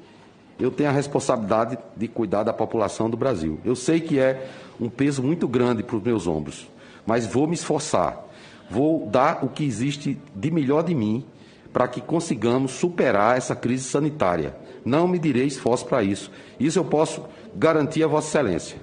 [0.59, 3.59] eu tenho a responsabilidade de cuidar da população do Brasil.
[3.63, 6.69] Eu sei que é um peso muito grande para os meus ombros,
[7.05, 8.25] mas vou me esforçar.
[8.69, 11.25] Vou dar o que existe de melhor de mim
[11.71, 14.55] para que consigamos superar essa crise sanitária.
[14.83, 16.31] Não me direi esforço para isso.
[16.59, 18.79] Isso eu posso garantir a Vossa Excelência.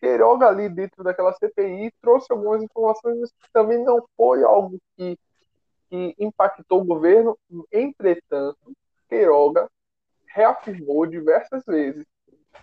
[0.00, 5.16] Queiroga ali dentro daquela CPI trouxe algumas informações, mas também não foi algo que,
[5.90, 7.36] que impactou o governo.
[7.70, 8.72] Entretanto,
[9.08, 9.68] Queiroga
[10.28, 12.06] reafirmou diversas vezes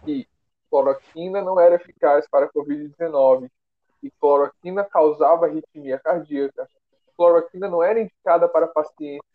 [0.03, 0.27] que
[0.69, 3.49] cloroquina não era eficaz para a Covid-19,
[3.99, 6.67] que cloroquina causava arritmia cardíaca,
[7.15, 9.27] cloroquina não era indicada para pacientes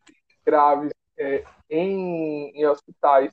[0.45, 3.33] graves é, em, em hospitais,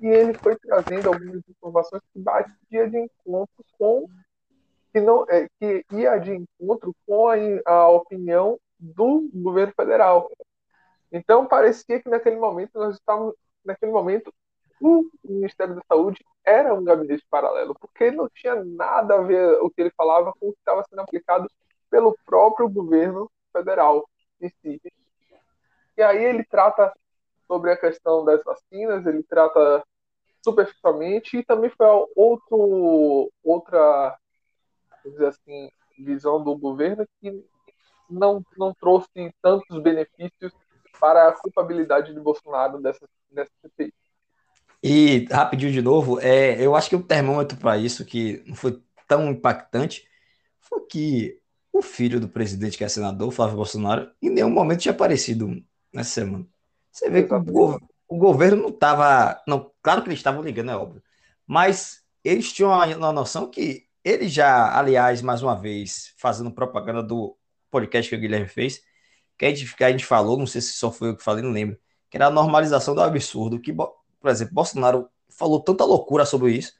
[0.00, 4.06] e ele foi trazendo algumas informações que batia de encontro com
[4.92, 10.30] que não é, que ia de encontro com a, a opinião do governo federal.
[11.10, 14.32] Então parecia que naquele momento nós estávamos naquele momento
[14.80, 19.68] o Ministério da Saúde era um gabinete paralelo, porque não tinha nada a ver o
[19.70, 21.50] que ele falava com o que estava sendo aplicado
[21.90, 24.08] pelo próprio governo federal
[24.40, 24.80] em si.
[25.96, 26.92] E aí ele trata
[27.46, 29.82] sobre a questão das vacinas, ele trata
[30.44, 34.16] superficialmente e também foi outro, outra
[35.26, 37.44] assim, visão do governo que
[38.10, 40.52] não, não trouxe tantos benefícios
[40.98, 43.92] para a culpabilidade de Bolsonaro dessa, dessa CPI.
[44.82, 48.80] E rapidinho de novo, é, eu acho que o termômetro para isso que não foi
[49.06, 50.06] tão impactante
[50.60, 51.40] foi que
[51.72, 56.10] o filho do presidente, que é senador, Flávio Bolsonaro, em nenhum momento tinha aparecido nessa
[56.10, 56.46] semana.
[56.90, 59.40] Você vê que o, o, governo não estava.
[59.46, 61.02] Não, claro que eles estavam ligando, é óbvio.
[61.46, 67.02] Mas eles tinham a, a noção que ele já, aliás, mais uma vez, fazendo propaganda
[67.02, 67.37] do
[67.70, 68.82] podcast que o Guilherme fez,
[69.36, 71.42] que a gente, que a gente falou, não sei se só foi eu que falei,
[71.42, 71.78] não lembro,
[72.10, 73.94] que era a normalização do absurdo, que, por
[74.26, 76.72] exemplo, Bolsonaro falou tanta loucura sobre isso,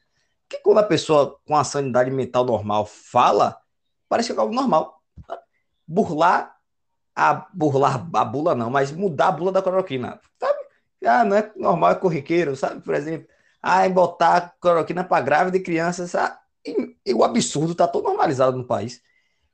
[0.49, 3.59] que quando a pessoa com a sanidade mental normal fala,
[4.09, 5.03] parece que é algo normal.
[5.87, 6.57] Burlar
[7.15, 10.59] a burlar a bula não, mas mudar a bula da cloroquina, sabe?
[11.05, 12.81] Ah, não é normal, é corriqueiro, sabe?
[12.81, 13.29] Por exemplo,
[13.63, 16.37] ah, botar cloroquina para grávida e criança, sabe?
[16.65, 19.03] E, e o absurdo está tão normalizado no país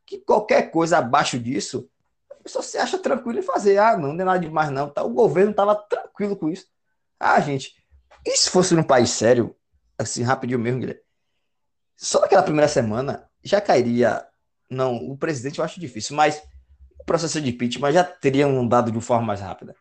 [0.07, 1.89] que qualquer coisa abaixo disso,
[2.31, 3.79] a pessoa se acha tranquilo em fazer.
[3.79, 4.89] Ah, não, não é nada demais, não.
[4.91, 6.67] Tá, o governo estava tranquilo com isso.
[7.19, 7.75] Ah, gente,
[8.25, 9.55] e se fosse num país sério,
[9.99, 11.03] assim, rapidinho mesmo, Guilherme?
[11.97, 14.27] Só naquela primeira semana já cairia.
[14.69, 16.43] Não, o presidente eu acho difícil, mas
[16.99, 19.77] o processo de impeachment já teria andado de forma mais rápida.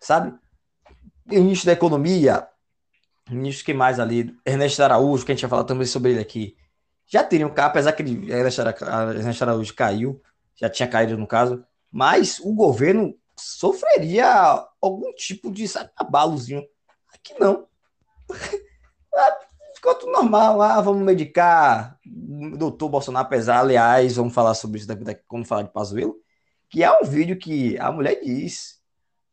[0.00, 0.36] Sabe?
[1.30, 2.48] O início da economia,
[3.30, 6.56] ministro que mais ali, Ernesto Araújo, que a gente vai falar também sobre ele aqui,
[7.06, 10.20] já teriam cá, apesar que ele, Ernesto Araújo caiu,
[10.56, 14.26] já tinha caído no caso, mas o governo sofreria
[14.80, 16.64] algum tipo de sabe, abalozinho.
[17.12, 17.66] Aqui não.
[19.84, 20.62] ficou tudo normal.
[20.62, 21.98] Ah, vamos medicar.
[22.56, 26.16] Doutor Bolsonaro, apesar, aliás, vamos falar sobre isso daqui, daqui quando falar de Pazuello,
[26.70, 28.80] que há um vídeo que a mulher diz.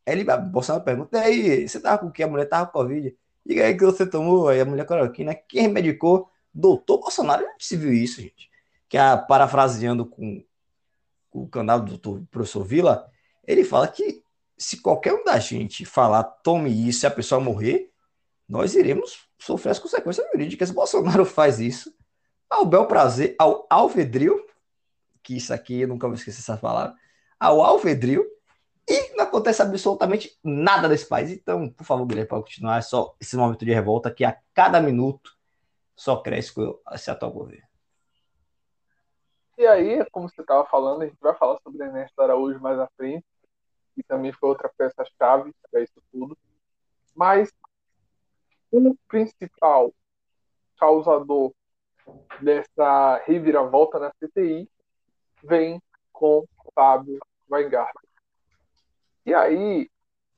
[0.04, 2.22] Ele, Bolsonaro pergunta, e aí, você tava com o que?
[2.22, 3.16] A mulher tava com Covid.
[3.46, 5.34] Diga aí que você tomou, aí a mulher cloroquina.
[5.34, 6.28] Quem medicou?
[6.52, 7.42] Doutor Bolsonaro.
[7.42, 8.50] Não se viu isso, gente.
[8.88, 10.44] Que a, parafraseando com,
[11.32, 13.10] o canal do doutor professor Vila,
[13.46, 14.22] ele fala que
[14.56, 17.90] se qualquer um da gente falar tome isso e a pessoa morrer,
[18.48, 20.70] nós iremos sofrer as consequências jurídicas.
[20.70, 21.92] Bolsonaro faz isso
[22.48, 24.44] ao bel prazer, ao alvedrio,
[25.22, 26.94] que isso aqui eu nunca vou esquecer essa palavra,
[27.40, 28.26] ao alvedrio,
[28.88, 31.30] e não acontece absolutamente nada nesse país.
[31.30, 32.78] Então, por favor, Guilherme, pode continuar.
[32.78, 35.32] É só esse momento de revolta que a cada minuto
[35.96, 37.66] só cresce com esse atual governo.
[39.58, 42.88] E aí, como você estava falando, a gente vai falar sobre Ernesto Araújo mais à
[42.96, 43.24] frente,
[43.94, 46.36] que também foi outra peça-chave para isso tudo.
[47.14, 47.52] Mas
[48.70, 49.92] o principal
[50.78, 51.52] causador
[52.40, 54.68] dessa reviravolta na CPI
[55.44, 55.80] vem
[56.12, 58.08] com Fábio Weingarten.
[59.24, 59.88] E aí,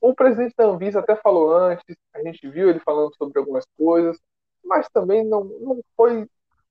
[0.00, 4.18] o presidente da Anvisa até falou antes, a gente viu ele falando sobre algumas coisas,
[4.64, 6.28] mas também não, não foi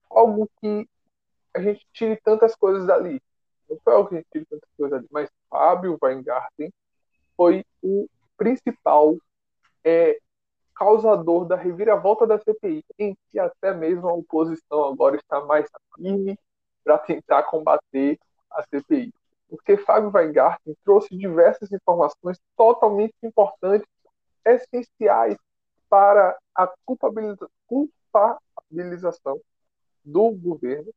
[0.09, 0.87] algo que
[1.53, 3.21] a gente tire tantas coisas dali.
[3.69, 6.71] Não foi algo que a gente tire tantas coisas dali, mas Fábio Weingarten
[7.35, 9.15] foi o principal
[9.83, 10.17] é,
[10.75, 16.37] causador da reviravolta da CPI, em que até mesmo a oposição agora está mais firme
[16.83, 18.19] para tentar combater
[18.51, 19.13] a CPI.
[19.49, 23.87] Porque Fábio Weingarten trouxe diversas informações totalmente importantes,
[24.43, 25.37] essenciais
[25.89, 26.67] para a
[28.11, 29.39] culpabilização
[30.03, 30.93] do governo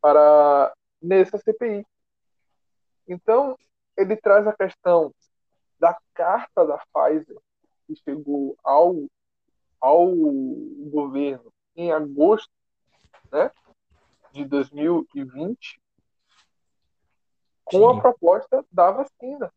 [0.00, 1.86] para nessa CPI.
[3.06, 3.56] Então,
[3.96, 5.14] ele traz a questão
[5.78, 7.36] da carta da Pfizer
[7.86, 9.06] que chegou ao,
[9.80, 10.06] ao
[10.90, 12.50] governo em agosto
[13.30, 13.50] né,
[14.32, 15.80] de 2020
[17.64, 19.52] com a proposta da vacina.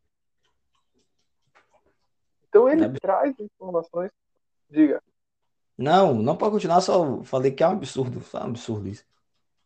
[2.48, 2.92] Então ele é...
[3.00, 4.10] traz informações.
[4.68, 5.02] Diga.
[5.78, 9.04] Não, não pode continuar, só falei que é um absurdo, é um absurdo isso.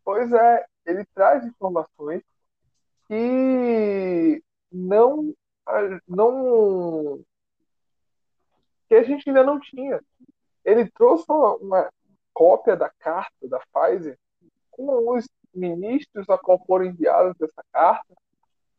[0.04, 2.22] Pois é, ele traz informações
[3.06, 4.42] que
[4.72, 5.32] não
[6.08, 7.20] não
[8.88, 10.00] que a gente ainda não tinha.
[10.64, 11.90] Ele trouxe uma, uma
[12.34, 14.18] cópia da carta da Pfizer
[14.70, 18.14] com os ministros a qual foram enviados essa carta,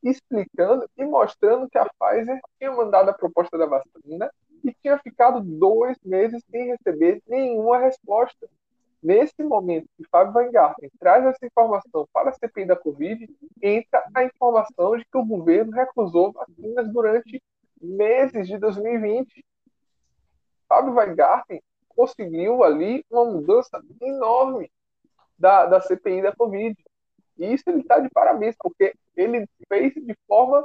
[0.04, 4.30] explicando e mostrando que a Pfizer tinha mandado a proposta da vacina
[4.64, 8.50] e tinha ficado dois meses sem receber nenhuma resposta.
[9.02, 13.28] Nesse momento que Fábio Weingarten traz essa informação para a CPI da Covid,
[13.62, 17.42] entra a informação de que o governo recusou vacinas durante
[17.82, 19.44] meses de 2020.
[20.70, 24.72] Fábio Weingarten conseguiu ali uma mudança enorme
[25.38, 26.76] da, da CPI da Covid.
[27.40, 30.64] E isso ele está de parabéns, porque ele fez de forma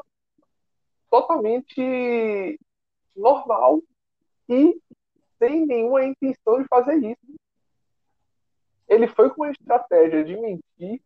[1.10, 2.60] totalmente
[3.16, 3.80] normal
[4.48, 4.80] e
[5.38, 7.40] sem nenhuma intenção de fazer isso.
[8.88, 11.02] Ele foi com a estratégia de mentir,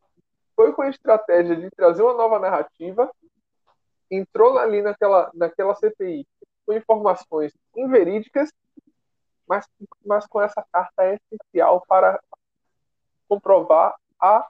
[0.54, 3.10] foi com a estratégia de trazer uma nova narrativa,
[4.10, 6.26] entrou ali naquela, naquela CPI
[6.66, 8.50] com informações inverídicas
[9.50, 9.68] mas,
[10.06, 12.22] mas com essa carta é essencial para
[13.28, 14.46] comprovar a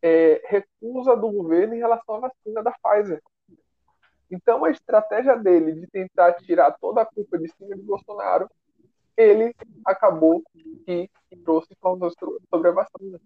[0.00, 3.22] é, recusa do governo em relação à vacina da Pfizer.
[4.30, 8.48] Então, a estratégia dele de tentar tirar toda a culpa de cima de Bolsonaro,
[9.16, 10.42] ele acabou
[10.84, 11.10] que
[11.44, 13.20] trouxe informações sobre a vacina.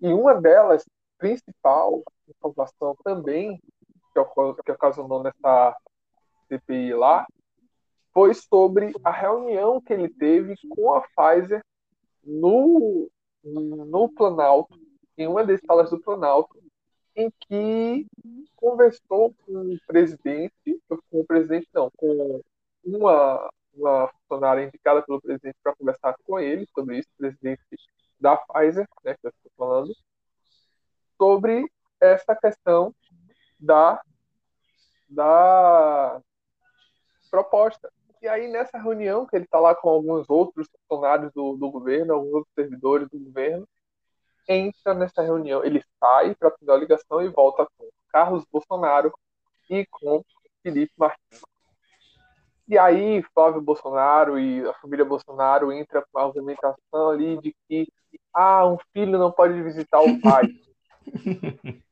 [0.00, 0.84] E uma delas,
[1.18, 3.60] principal informação também,
[4.12, 5.76] que ocasionou nessa
[6.48, 7.26] CPI lá,
[8.12, 11.64] foi sobre a reunião que ele teve com a Pfizer
[12.22, 13.08] no,
[13.44, 14.78] no Planalto,
[15.16, 16.62] em uma das salas do Planalto,
[17.14, 18.06] em que
[18.56, 20.52] conversou com o presidente,
[20.88, 22.40] com o presidente não, com
[22.84, 27.62] uma, uma funcionária indicada pelo presidente para conversar com ele sobre isso, presidente
[28.20, 29.92] da Pfizer, né, que eu estou falando,
[31.16, 32.94] sobre essa questão
[33.58, 34.00] da,
[35.08, 36.20] da
[37.30, 37.92] proposta.
[38.20, 42.14] E aí, nessa reunião, que ele está lá com alguns outros funcionários do, do governo,
[42.14, 43.68] alguns outros servidores do governo,
[44.48, 45.64] entra nessa reunião.
[45.64, 49.12] Ele sai para fazer a ligação e volta com Carlos Bolsonaro
[49.70, 50.22] e com
[50.62, 51.42] Felipe Martins.
[52.68, 57.86] E aí, Flávio Bolsonaro e a família Bolsonaro entra com a argumentação ali de que
[58.32, 60.44] ah, um filho não pode visitar o pai.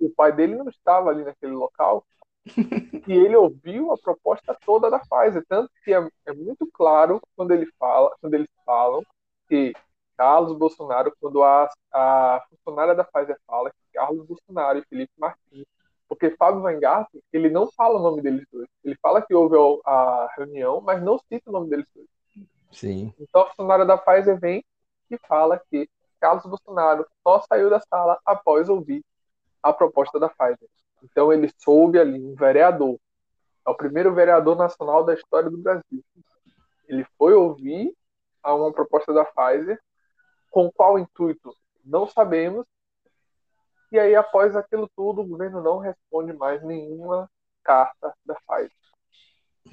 [0.00, 2.04] o pai dele não estava ali naquele local,
[3.06, 7.52] e ele ouviu a proposta toda da Pfizer, tanto que é, é, muito claro quando
[7.52, 9.04] ele fala, quando eles falam
[9.48, 9.72] que
[10.20, 15.64] Carlos Bolsonaro, quando a, a funcionária da Pfizer fala que Carlos Bolsonaro e Felipe Martins,
[16.06, 18.68] porque Fábio Weingarten, ele não fala o nome deles dois.
[18.84, 19.56] Ele fala que houve
[19.86, 22.06] a reunião, mas não cita o nome deles dois.
[22.70, 23.14] Sim.
[23.18, 24.62] Então a funcionária da Pfizer vem
[25.10, 25.88] e fala que
[26.20, 29.02] Carlos Bolsonaro só saiu da sala após ouvir
[29.62, 30.68] a proposta da Pfizer.
[31.02, 33.00] Então ele soube ali, um vereador,
[33.66, 36.04] é o primeiro vereador nacional da história do Brasil.
[36.86, 37.96] Ele foi ouvir
[38.42, 39.80] a uma proposta da Pfizer,
[40.50, 42.66] com qual intuito não sabemos,
[43.92, 47.30] e aí após aquilo tudo o governo não responde mais nenhuma
[47.62, 48.72] carta da Pfizer.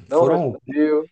[0.09, 1.05] Não Foram- respondeu.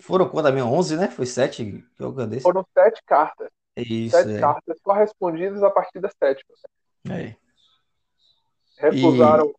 [0.00, 0.72] Foram quanto mesmo?
[0.72, 1.08] 11, né?
[1.08, 1.64] Foi 7
[1.96, 2.42] que eu desse?
[2.42, 3.50] Foram sete cartas.
[3.76, 4.40] Isso, sete é.
[4.40, 6.54] cartas só respondidas a partir da sétima.
[7.10, 7.34] É.
[8.78, 9.52] Refusaram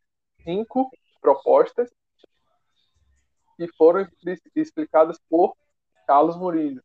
[0.44, 0.90] cinco
[1.22, 1.90] propostas
[3.58, 5.56] que foram expli- explicadas por
[6.08, 6.82] Carlos Murillo.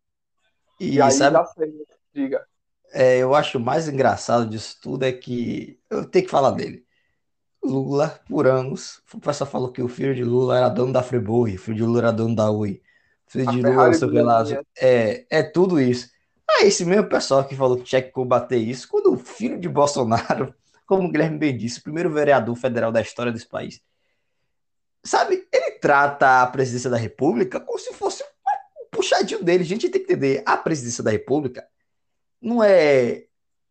[0.80, 1.86] E, E, aí sabe, certo.
[2.12, 2.46] Diga.
[2.92, 6.84] É, eu acho mais engraçado disso tudo é que eu tenho que falar dele.
[7.62, 11.56] Lula, por anos, o pessoal falou que o filho de Lula era dono da Friboi,
[11.56, 12.80] o filho de Lula era dono da Ui,
[13.26, 14.44] o filho de Lula, sei que lá,
[14.78, 16.08] é, é tudo isso.
[16.48, 19.68] Aí esse mesmo pessoal que falou que tinha que combater isso, quando o filho de
[19.68, 20.54] Bolsonaro,
[20.86, 23.80] como o Guilherme bem disse, o primeiro vereador federal da história desse país,
[25.02, 29.64] sabe, ele trata a presidência da República como se fosse um puxadinho dele.
[29.64, 31.66] A gente tem que entender, a presidência da República
[32.46, 33.24] não é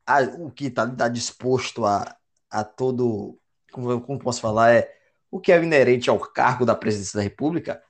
[0.05, 2.15] a- o que está tá disposto a,
[2.49, 3.39] a todo,
[3.71, 4.93] como, como posso falar, é
[5.32, 7.82] o que é inerente ao cargo da presidência da República.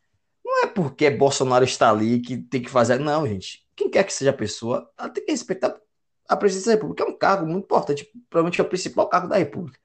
[0.44, 3.00] Não é porque Bolsonaro está ali que tem que fazer.
[3.00, 3.66] Não, gente.
[3.76, 5.76] Quem quer que seja a pessoa, ela tem que respeitar
[6.30, 7.04] a presidência da República.
[7.04, 9.80] É um cargo muito importante, provavelmente é o principal cargo da República.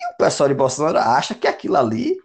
[0.00, 2.18] E o pessoal de Bolsonaro acha que aquilo ali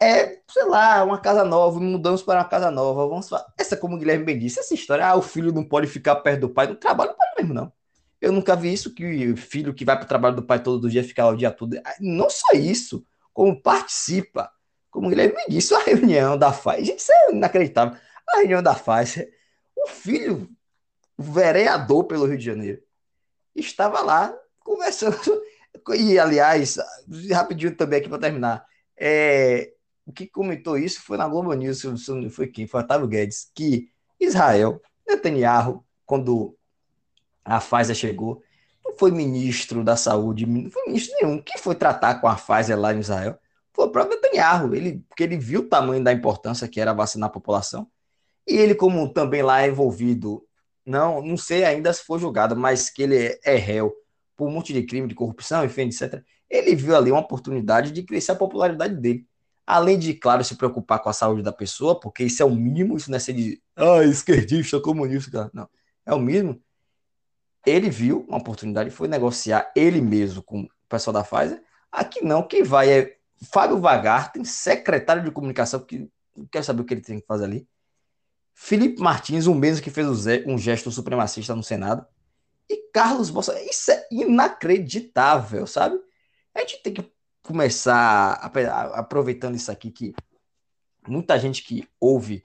[0.00, 3.06] é, sei lá, uma casa nova, mudamos para uma casa nova.
[3.08, 5.86] Vamos fa- Essa, como o Guilherme bem disse, essa história, ah, o filho não pode
[5.86, 7.72] ficar perto do pai no trabalho, não pode mesmo, não.
[8.20, 10.88] Eu nunca vi isso, que o filho que vai para o trabalho do pai todo
[10.90, 11.76] dia ficar o dia todo.
[11.84, 14.50] Ah, Não só isso, como participa.
[14.90, 17.98] Como o Guilherme bem disse, a reunião da FAS, gente, isso é inacreditável.
[18.28, 19.16] A reunião da FAS,
[19.76, 20.48] o filho,
[21.18, 22.82] o vereador pelo Rio de Janeiro,
[23.54, 25.16] estava lá conversando.
[25.94, 26.78] E, aliás,
[27.32, 28.66] rapidinho também aqui para terminar.
[28.96, 29.72] É,
[30.06, 31.82] o que comentou isso foi na Globo News,
[32.30, 32.66] foi quem?
[32.66, 33.90] Foi Otávio Guedes, que
[34.20, 36.56] Israel, Netanyahu, quando
[37.44, 38.42] a Pfizer chegou,
[38.84, 41.42] não foi ministro da saúde, não foi ministro nenhum.
[41.42, 43.36] Quem foi tratar com a Pfizer lá em Israel
[43.72, 47.28] foi o próprio Netanyahu, ele, porque ele viu o tamanho da importância que era vacinar
[47.28, 47.90] a população.
[48.46, 50.46] E ele, como também lá é envolvido,
[50.84, 53.92] não, não sei ainda se foi julgado, mas que ele é réu
[54.36, 56.22] por um monte de crime, de corrupção, enfim, etc.
[56.48, 59.26] Ele viu ali uma oportunidade de crescer a popularidade dele.
[59.66, 62.96] Além de, claro, se preocupar com a saúde da pessoa, porque isso é o mínimo,
[62.96, 65.50] isso não é ser de ah, esquerdista, comunista.
[65.52, 65.68] Não.
[66.04, 66.62] É o mínimo.
[67.66, 71.60] Ele viu uma oportunidade, foi negociar ele mesmo com o pessoal da Pfizer.
[71.90, 73.16] Aqui não, quem vai é
[73.52, 77.44] Fábio Vagarten, secretário de comunicação, que não quero saber o que ele tem que fazer
[77.44, 77.68] ali.
[78.54, 80.06] Felipe Martins, o mesmo que fez
[80.46, 82.06] um gesto supremacista no Senado.
[82.70, 83.64] E Carlos Bolsonaro.
[83.64, 85.98] Isso é inacreditável, sabe?
[86.54, 87.12] A gente tem que
[87.46, 88.32] começar,
[88.94, 90.14] aproveitando isso aqui, que
[91.06, 92.42] muita gente que ouve,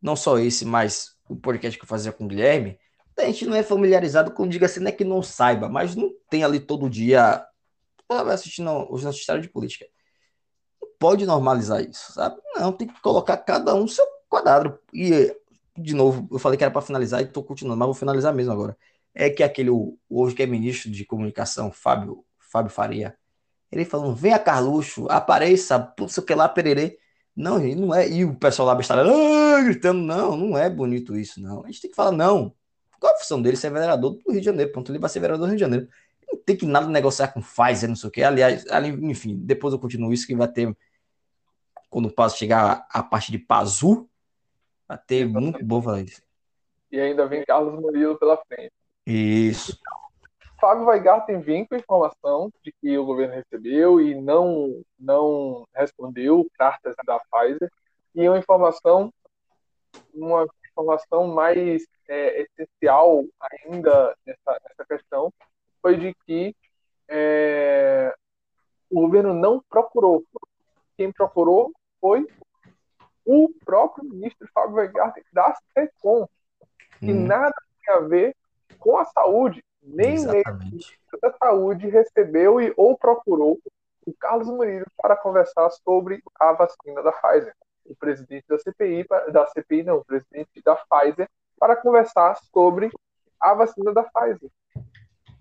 [0.00, 2.78] não só esse, mas o podcast que eu fazia com o Guilherme,
[3.18, 6.12] a gente não é familiarizado com, diga assim, não é que não saiba, mas não
[6.28, 7.44] tem ali todo dia
[8.30, 9.86] assistindo os noticiários de política.
[10.80, 12.36] Não pode normalizar isso, sabe?
[12.54, 14.78] Não, tem que colocar cada um seu quadrado.
[14.92, 15.34] E,
[15.76, 18.52] de novo, eu falei que era para finalizar e estou continuando, mas vou finalizar mesmo
[18.52, 18.76] agora.
[19.14, 19.70] É que aquele,
[20.10, 23.16] hoje que é ministro de comunicação, Fábio, Fábio Faria,
[23.70, 26.98] ele falando, venha Carluxo, apareça, sei o que lá, pererê.
[27.34, 28.08] Não, gente, não é.
[28.08, 31.62] E o pessoal lá bestalhando, ah, gritando, não, não é bonito isso, não.
[31.64, 32.54] A gente tem que falar, não.
[32.98, 33.56] Qual a função dele?
[33.56, 34.90] Ser vereador do Rio de Janeiro, ponto.
[34.90, 35.88] Ele vai ser vereador do Rio de Janeiro.
[36.32, 38.22] Não tem que nada negociar com Pfizer, não sei o que.
[38.22, 40.74] Aliás, ali, enfim, depois eu continuo isso, que vai ter,
[41.90, 44.08] quando o Pazo chegar a parte de Pazu,
[44.88, 46.22] vai ter muito bom falar isso.
[46.90, 48.72] E ainda vem Carlos Murilo pela frente.
[49.06, 49.78] Isso.
[50.66, 56.44] Fábio Weigarten vem com a informação de que o governo recebeu e não, não respondeu
[56.58, 57.70] cartas da Pfizer.
[58.12, 59.14] E uma informação,
[60.12, 65.32] uma informação mais é, essencial ainda nessa, nessa questão
[65.80, 66.52] foi de que
[67.06, 68.12] é,
[68.90, 70.24] o governo não procurou.
[70.96, 72.26] Quem procurou foi
[73.24, 76.26] o próprio ministro Fábio Weigarten da SECOM,
[76.98, 77.24] que hum.
[77.24, 77.54] nada
[77.84, 78.34] tem a ver
[78.80, 80.32] com a saúde nem mesmo
[81.22, 83.58] da saúde recebeu e ou procurou
[84.06, 87.54] o Carlos Murilo para conversar sobre a vacina da Pfizer.
[87.84, 91.28] O presidente da CPI, da CPI não, o presidente da Pfizer,
[91.58, 92.90] para conversar sobre
[93.40, 94.50] a vacina da Pfizer.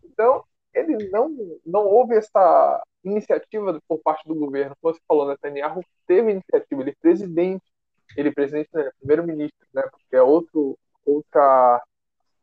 [0.03, 0.43] Então,
[0.73, 1.35] ele não,
[1.65, 4.75] não houve essa iniciativa por parte do governo.
[4.81, 7.63] Como você falou, Netanyahu teve iniciativa, ele é presidente,
[8.15, 11.81] ele é presidente, né, primeiro-ministro, né, porque é outro, outra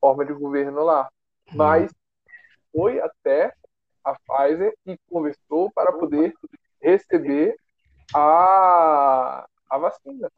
[0.01, 1.09] forma de governo lá.
[1.53, 1.57] Hum.
[1.57, 1.93] Mas
[2.73, 3.55] foi até
[4.05, 6.35] a Pfizer e conversou para poder
[6.81, 7.57] receber
[8.15, 10.31] a, a vacina.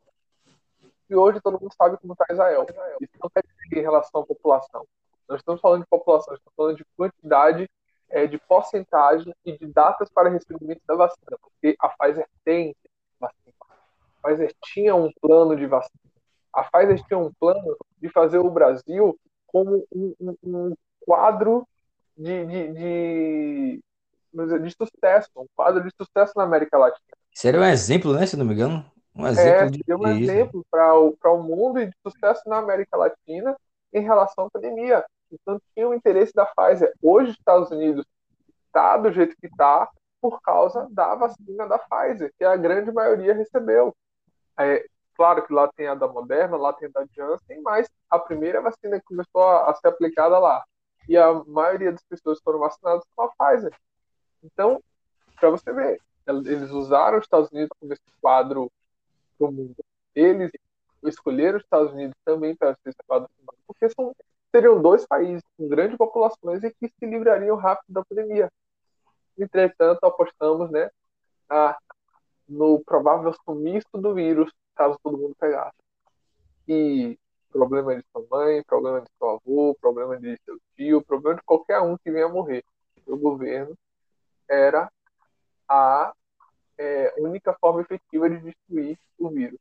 [1.08, 2.66] E hoje todo mundo sabe como está Israel.
[3.00, 4.86] Isso não quer dizer em relação à população.
[5.28, 7.70] Nós estamos falando de população, estamos falando de quantidade,
[8.10, 12.74] é, de porcentagem e de datas para recebimento da vacina, porque a Pfizer tem
[13.18, 13.54] vacina.
[14.22, 16.00] A Pfizer tinha um plano de vacina.
[16.52, 20.74] A Pfizer tinha um plano de fazer o Brasil como um, um, um
[21.06, 21.66] quadro
[22.16, 27.16] de, de, de, de, sucesso, um quadro de sucesso na América Latina.
[27.32, 28.84] Seria um exemplo, né, se não me engano?
[29.14, 32.96] Um exemplo é, de um exemplo para o, o mundo e de sucesso na América
[32.96, 33.56] Latina
[33.92, 35.04] em relação à pandemia.
[35.30, 36.92] Então tinha o interesse da Pfizer.
[37.00, 38.04] Hoje os Estados Unidos
[38.66, 39.88] está do jeito que está
[40.20, 43.94] por causa da vacina da Pfizer, que a grande maioria recebeu.
[44.58, 44.84] É,
[45.14, 48.60] claro que lá tem a da Moderna, lá tem a da Janssen, mas a primeira
[48.60, 50.64] vacina que começou a, a ser aplicada lá.
[51.08, 53.72] E a maioria das pessoas foram vacinadas com a Pfizer.
[54.42, 54.82] Então,
[55.38, 58.70] para você ver, eles usaram os Estados Unidos como esse quadro
[59.38, 59.76] para o mundo.
[60.14, 60.50] Eles
[61.02, 63.28] escolheram os Estados Unidos também para ser esse quadro
[63.66, 64.14] porque são,
[64.50, 68.50] seriam dois países com grandes populações e que se livrariam rápido da pandemia.
[69.38, 70.90] Entretanto, apostamos né,
[71.48, 71.76] a,
[72.48, 75.76] no provável sumiço do vírus, caso todo mundo pegasse.
[76.68, 77.18] E
[77.54, 81.80] problema de sua mãe, problema de seu avô, problema de seu tio, problema de qualquer
[81.80, 82.64] um que venha morrer.
[83.06, 83.78] O governo
[84.48, 84.90] era
[85.68, 86.12] a
[86.76, 89.58] é, única forma efetiva de destruir o vírus.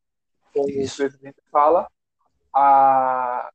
[0.51, 0.95] Como Isso.
[0.95, 1.87] o presidente fala,
[2.51, 3.51] a,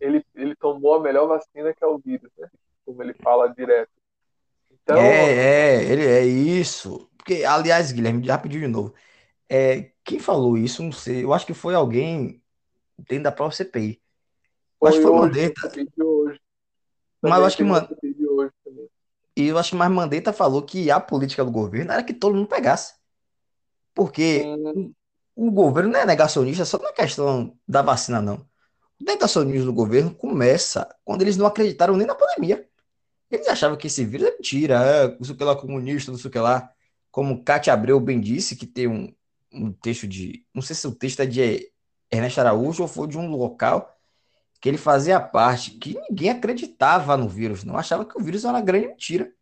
[0.00, 2.48] ele, ele tomou a melhor vacina que é o vírus, né?
[2.86, 3.90] Como ele fala direto.
[4.70, 7.10] Então, é, é, ele é isso.
[7.18, 8.94] Porque, aliás, Guilherme, já pediu de novo.
[9.48, 11.24] É, quem falou isso, não sei.
[11.24, 12.42] Eu acho que foi alguém
[12.98, 14.00] dentro da própria CPI.
[14.80, 15.72] Eu acho que foi hoje, Mandetta.
[17.22, 17.88] Mas eu acho que man...
[19.36, 22.34] E eu acho que mais Mandetta falou que a política do governo era que todo
[22.34, 22.94] mundo pegasse.
[23.94, 24.44] Porque
[25.34, 28.36] o, o governo não é negacionista só na questão da vacina, não.
[28.98, 32.66] O negacionismo do governo começa quando eles não acreditaram nem na pandemia.
[33.30, 36.18] Eles achavam que esse vírus é mentira, é, não sei o que lá, comunista, não
[36.18, 36.70] sei o que lá.
[37.10, 39.14] Como Cátia Abreu bem disse, que tem um,
[39.52, 40.46] um texto de.
[40.54, 41.70] Não sei se o texto é de
[42.10, 43.96] Ernesto Araújo ou foi de um local
[44.60, 48.54] que ele fazia parte, que ninguém acreditava no vírus, não achava que o vírus era
[48.54, 49.32] uma grande mentira.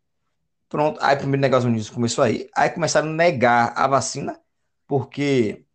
[0.67, 4.39] Pronto, aí primeiro negacionismo começou aí, aí começaram a negar a vacina,
[4.87, 5.65] porque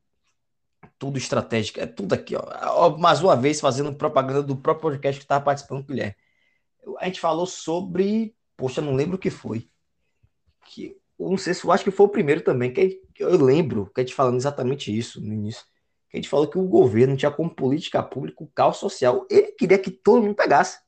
[0.98, 2.96] tudo estratégico, é tudo aqui, ó.
[2.98, 6.14] Mais uma vez fazendo propaganda do próprio podcast que estava participando com o Guilherme.
[6.98, 9.68] A gente falou sobre, poxa, não lembro o que foi.
[10.66, 14.00] Que, não sei se eu acho que foi o primeiro também, que eu lembro que
[14.00, 15.64] a gente falando exatamente isso no início.
[16.10, 19.26] Que a gente falou que o governo tinha como política pública o caos social.
[19.30, 20.78] Ele queria que todo mundo pegasse.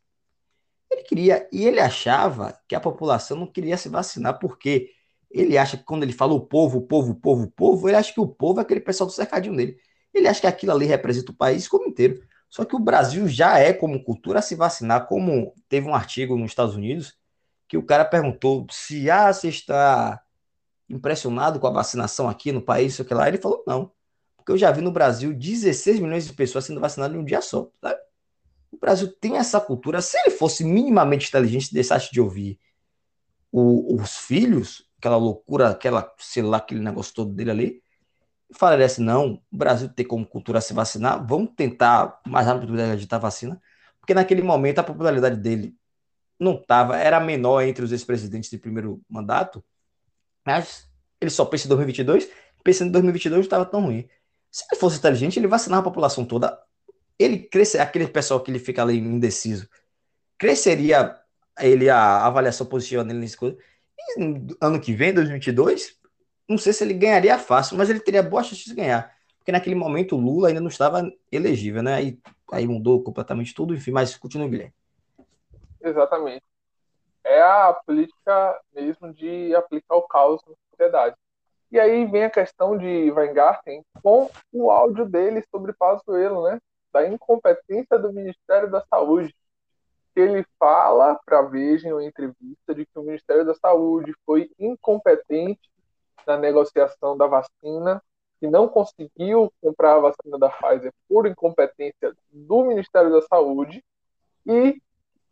[0.91, 4.91] Ele queria, e ele achava que a população não queria se vacinar, porque
[5.31, 7.97] ele acha que quando ele fala o povo, o povo, o povo, o povo, ele
[7.97, 9.79] acha que o povo é aquele pessoal do cercadinho dele.
[10.13, 12.23] Ele acha que aquilo ali representa o país como inteiro.
[12.51, 16.51] Só que o Brasil já é como cultura se vacinar, como teve um artigo nos
[16.51, 17.17] Estados Unidos
[17.73, 20.23] que o cara perguntou se ah, você está
[20.91, 23.27] impressionado com a vacinação aqui no país, sei que lá.
[23.27, 23.91] Ele falou não,
[24.43, 27.41] porque eu já vi no Brasil 16 milhões de pessoas sendo vacinadas em um dia
[27.41, 27.71] só.
[27.81, 28.01] Sabe?
[28.73, 30.03] O Brasil tem essa cultura.
[30.03, 32.59] Se ele fosse minimamente inteligente, deixasse de ouvir
[33.53, 37.83] o, os filhos, aquela loucura, aquela, sei lá, aquele negócio todo dele ali,
[38.53, 43.17] falaria assim: não, o Brasil tem como cultura se vacinar, vamos tentar mais rápido acreditar
[43.17, 43.63] a vacina,
[44.01, 45.77] porque naquele momento a popularidade dele
[46.39, 49.65] não estava, era menor entre os ex-presidentes de primeiro mandato,
[50.45, 50.89] mas
[51.21, 52.29] ele só pensa em 2022,
[52.65, 54.09] pensando em 2022 não estava tão ruim.
[54.53, 56.63] Se ele fosse inteligente, ele vacinava a população toda,
[57.19, 59.67] ele crescer, aquele pessoal que ele fica ali indeciso,
[60.37, 61.19] cresceria
[61.59, 63.57] ele a avaliação positiva dele nesse coisa.
[63.99, 64.21] E
[64.61, 65.99] ano que vem, 2022,
[66.49, 69.17] não sei se ele ganharia fácil, mas ele teria boa chance de ganhar.
[69.39, 71.95] Porque naquele momento o Lula ainda não estava elegível, né?
[71.95, 72.19] Aí,
[72.53, 74.75] aí mudou completamente tudo, enfim, mas continua, Guilherme.
[75.81, 76.45] Exatamente.
[77.25, 81.17] É a política mesmo de aplicar o caos na sociedade.
[81.73, 86.61] E aí vem a questão de Weingarten com o áudio dele sobre Pazuello, né?
[86.93, 89.35] Da incompetência do Ministério da Saúde.
[90.15, 94.51] Ele fala para a Veja em uma entrevista de que o Ministério da Saúde foi
[94.59, 95.71] incompetente
[96.27, 98.03] na negociação da vacina
[98.43, 103.83] e não conseguiu comprar a vacina da Pfizer por incompetência do Ministério da Saúde
[104.45, 104.79] e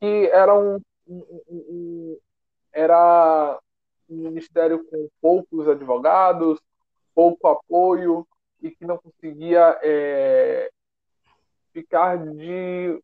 [0.01, 2.19] que era um, um, um,
[2.73, 3.70] era um
[4.15, 6.59] ministério com poucos advogados,
[7.15, 8.27] pouco apoio
[8.63, 10.71] e que não conseguia é,
[11.73, 13.03] ficar de,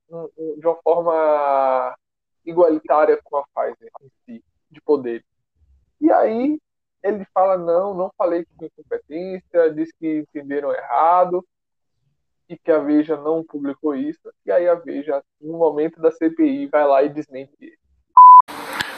[0.59, 1.97] de uma forma
[2.45, 5.25] igualitária com a Pfizer em si, de poder.
[6.01, 6.59] E aí
[7.03, 11.45] ele fala, não, não falei com incompetência, diz que entenderam errado
[12.49, 14.33] e que a Veja não publicou isso.
[14.45, 17.79] E aí a Veja, no momento da CPI, vai lá e desmente ele.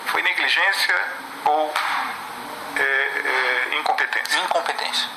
[0.06, 0.94] Foi negligência
[1.46, 1.70] ou
[2.76, 4.40] é, é, incompetência?
[4.44, 5.08] Incompetência.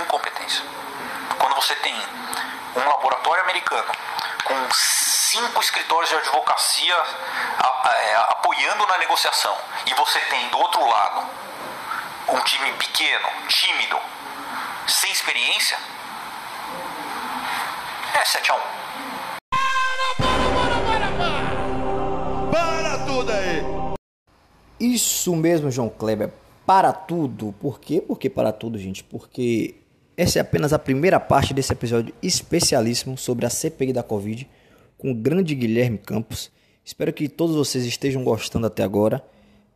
[0.00, 0.64] Incompetência.
[1.38, 3.92] Quando você tem um laboratório americano
[4.44, 9.56] com cinco escritórios de advocacia é, apoiando na negociação
[9.86, 11.24] e você tem do outro lado
[12.30, 13.96] um time pequeno, tímido,
[14.88, 15.78] sem experiência,
[18.20, 18.58] é 7 a 1
[19.50, 21.12] Para, para, para,
[22.50, 22.90] para!
[22.90, 23.62] Para tudo aí!
[24.80, 26.32] Isso mesmo, João Kleber.
[26.66, 27.54] Para tudo.
[27.60, 28.00] Por quê?
[28.00, 29.04] Por que para tudo, gente?
[29.04, 29.81] Porque
[30.16, 34.48] essa é apenas a primeira parte desse episódio especialíssimo sobre a CPI da Covid
[34.98, 36.50] com o grande Guilherme Campos.
[36.84, 39.24] Espero que todos vocês estejam gostando até agora.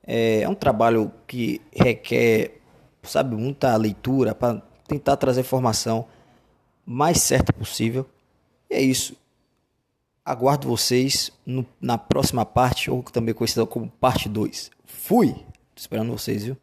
[0.07, 2.61] É, é um trabalho que requer,
[3.03, 6.07] sabe, muita leitura para tentar trazer informação
[6.85, 8.07] mais certa possível.
[8.71, 9.17] E é isso.
[10.25, 14.71] Aguardo vocês no, na próxima parte, ou também conhecida como parte 2.
[14.85, 15.33] Fui!
[15.33, 16.57] Tô esperando vocês, viu?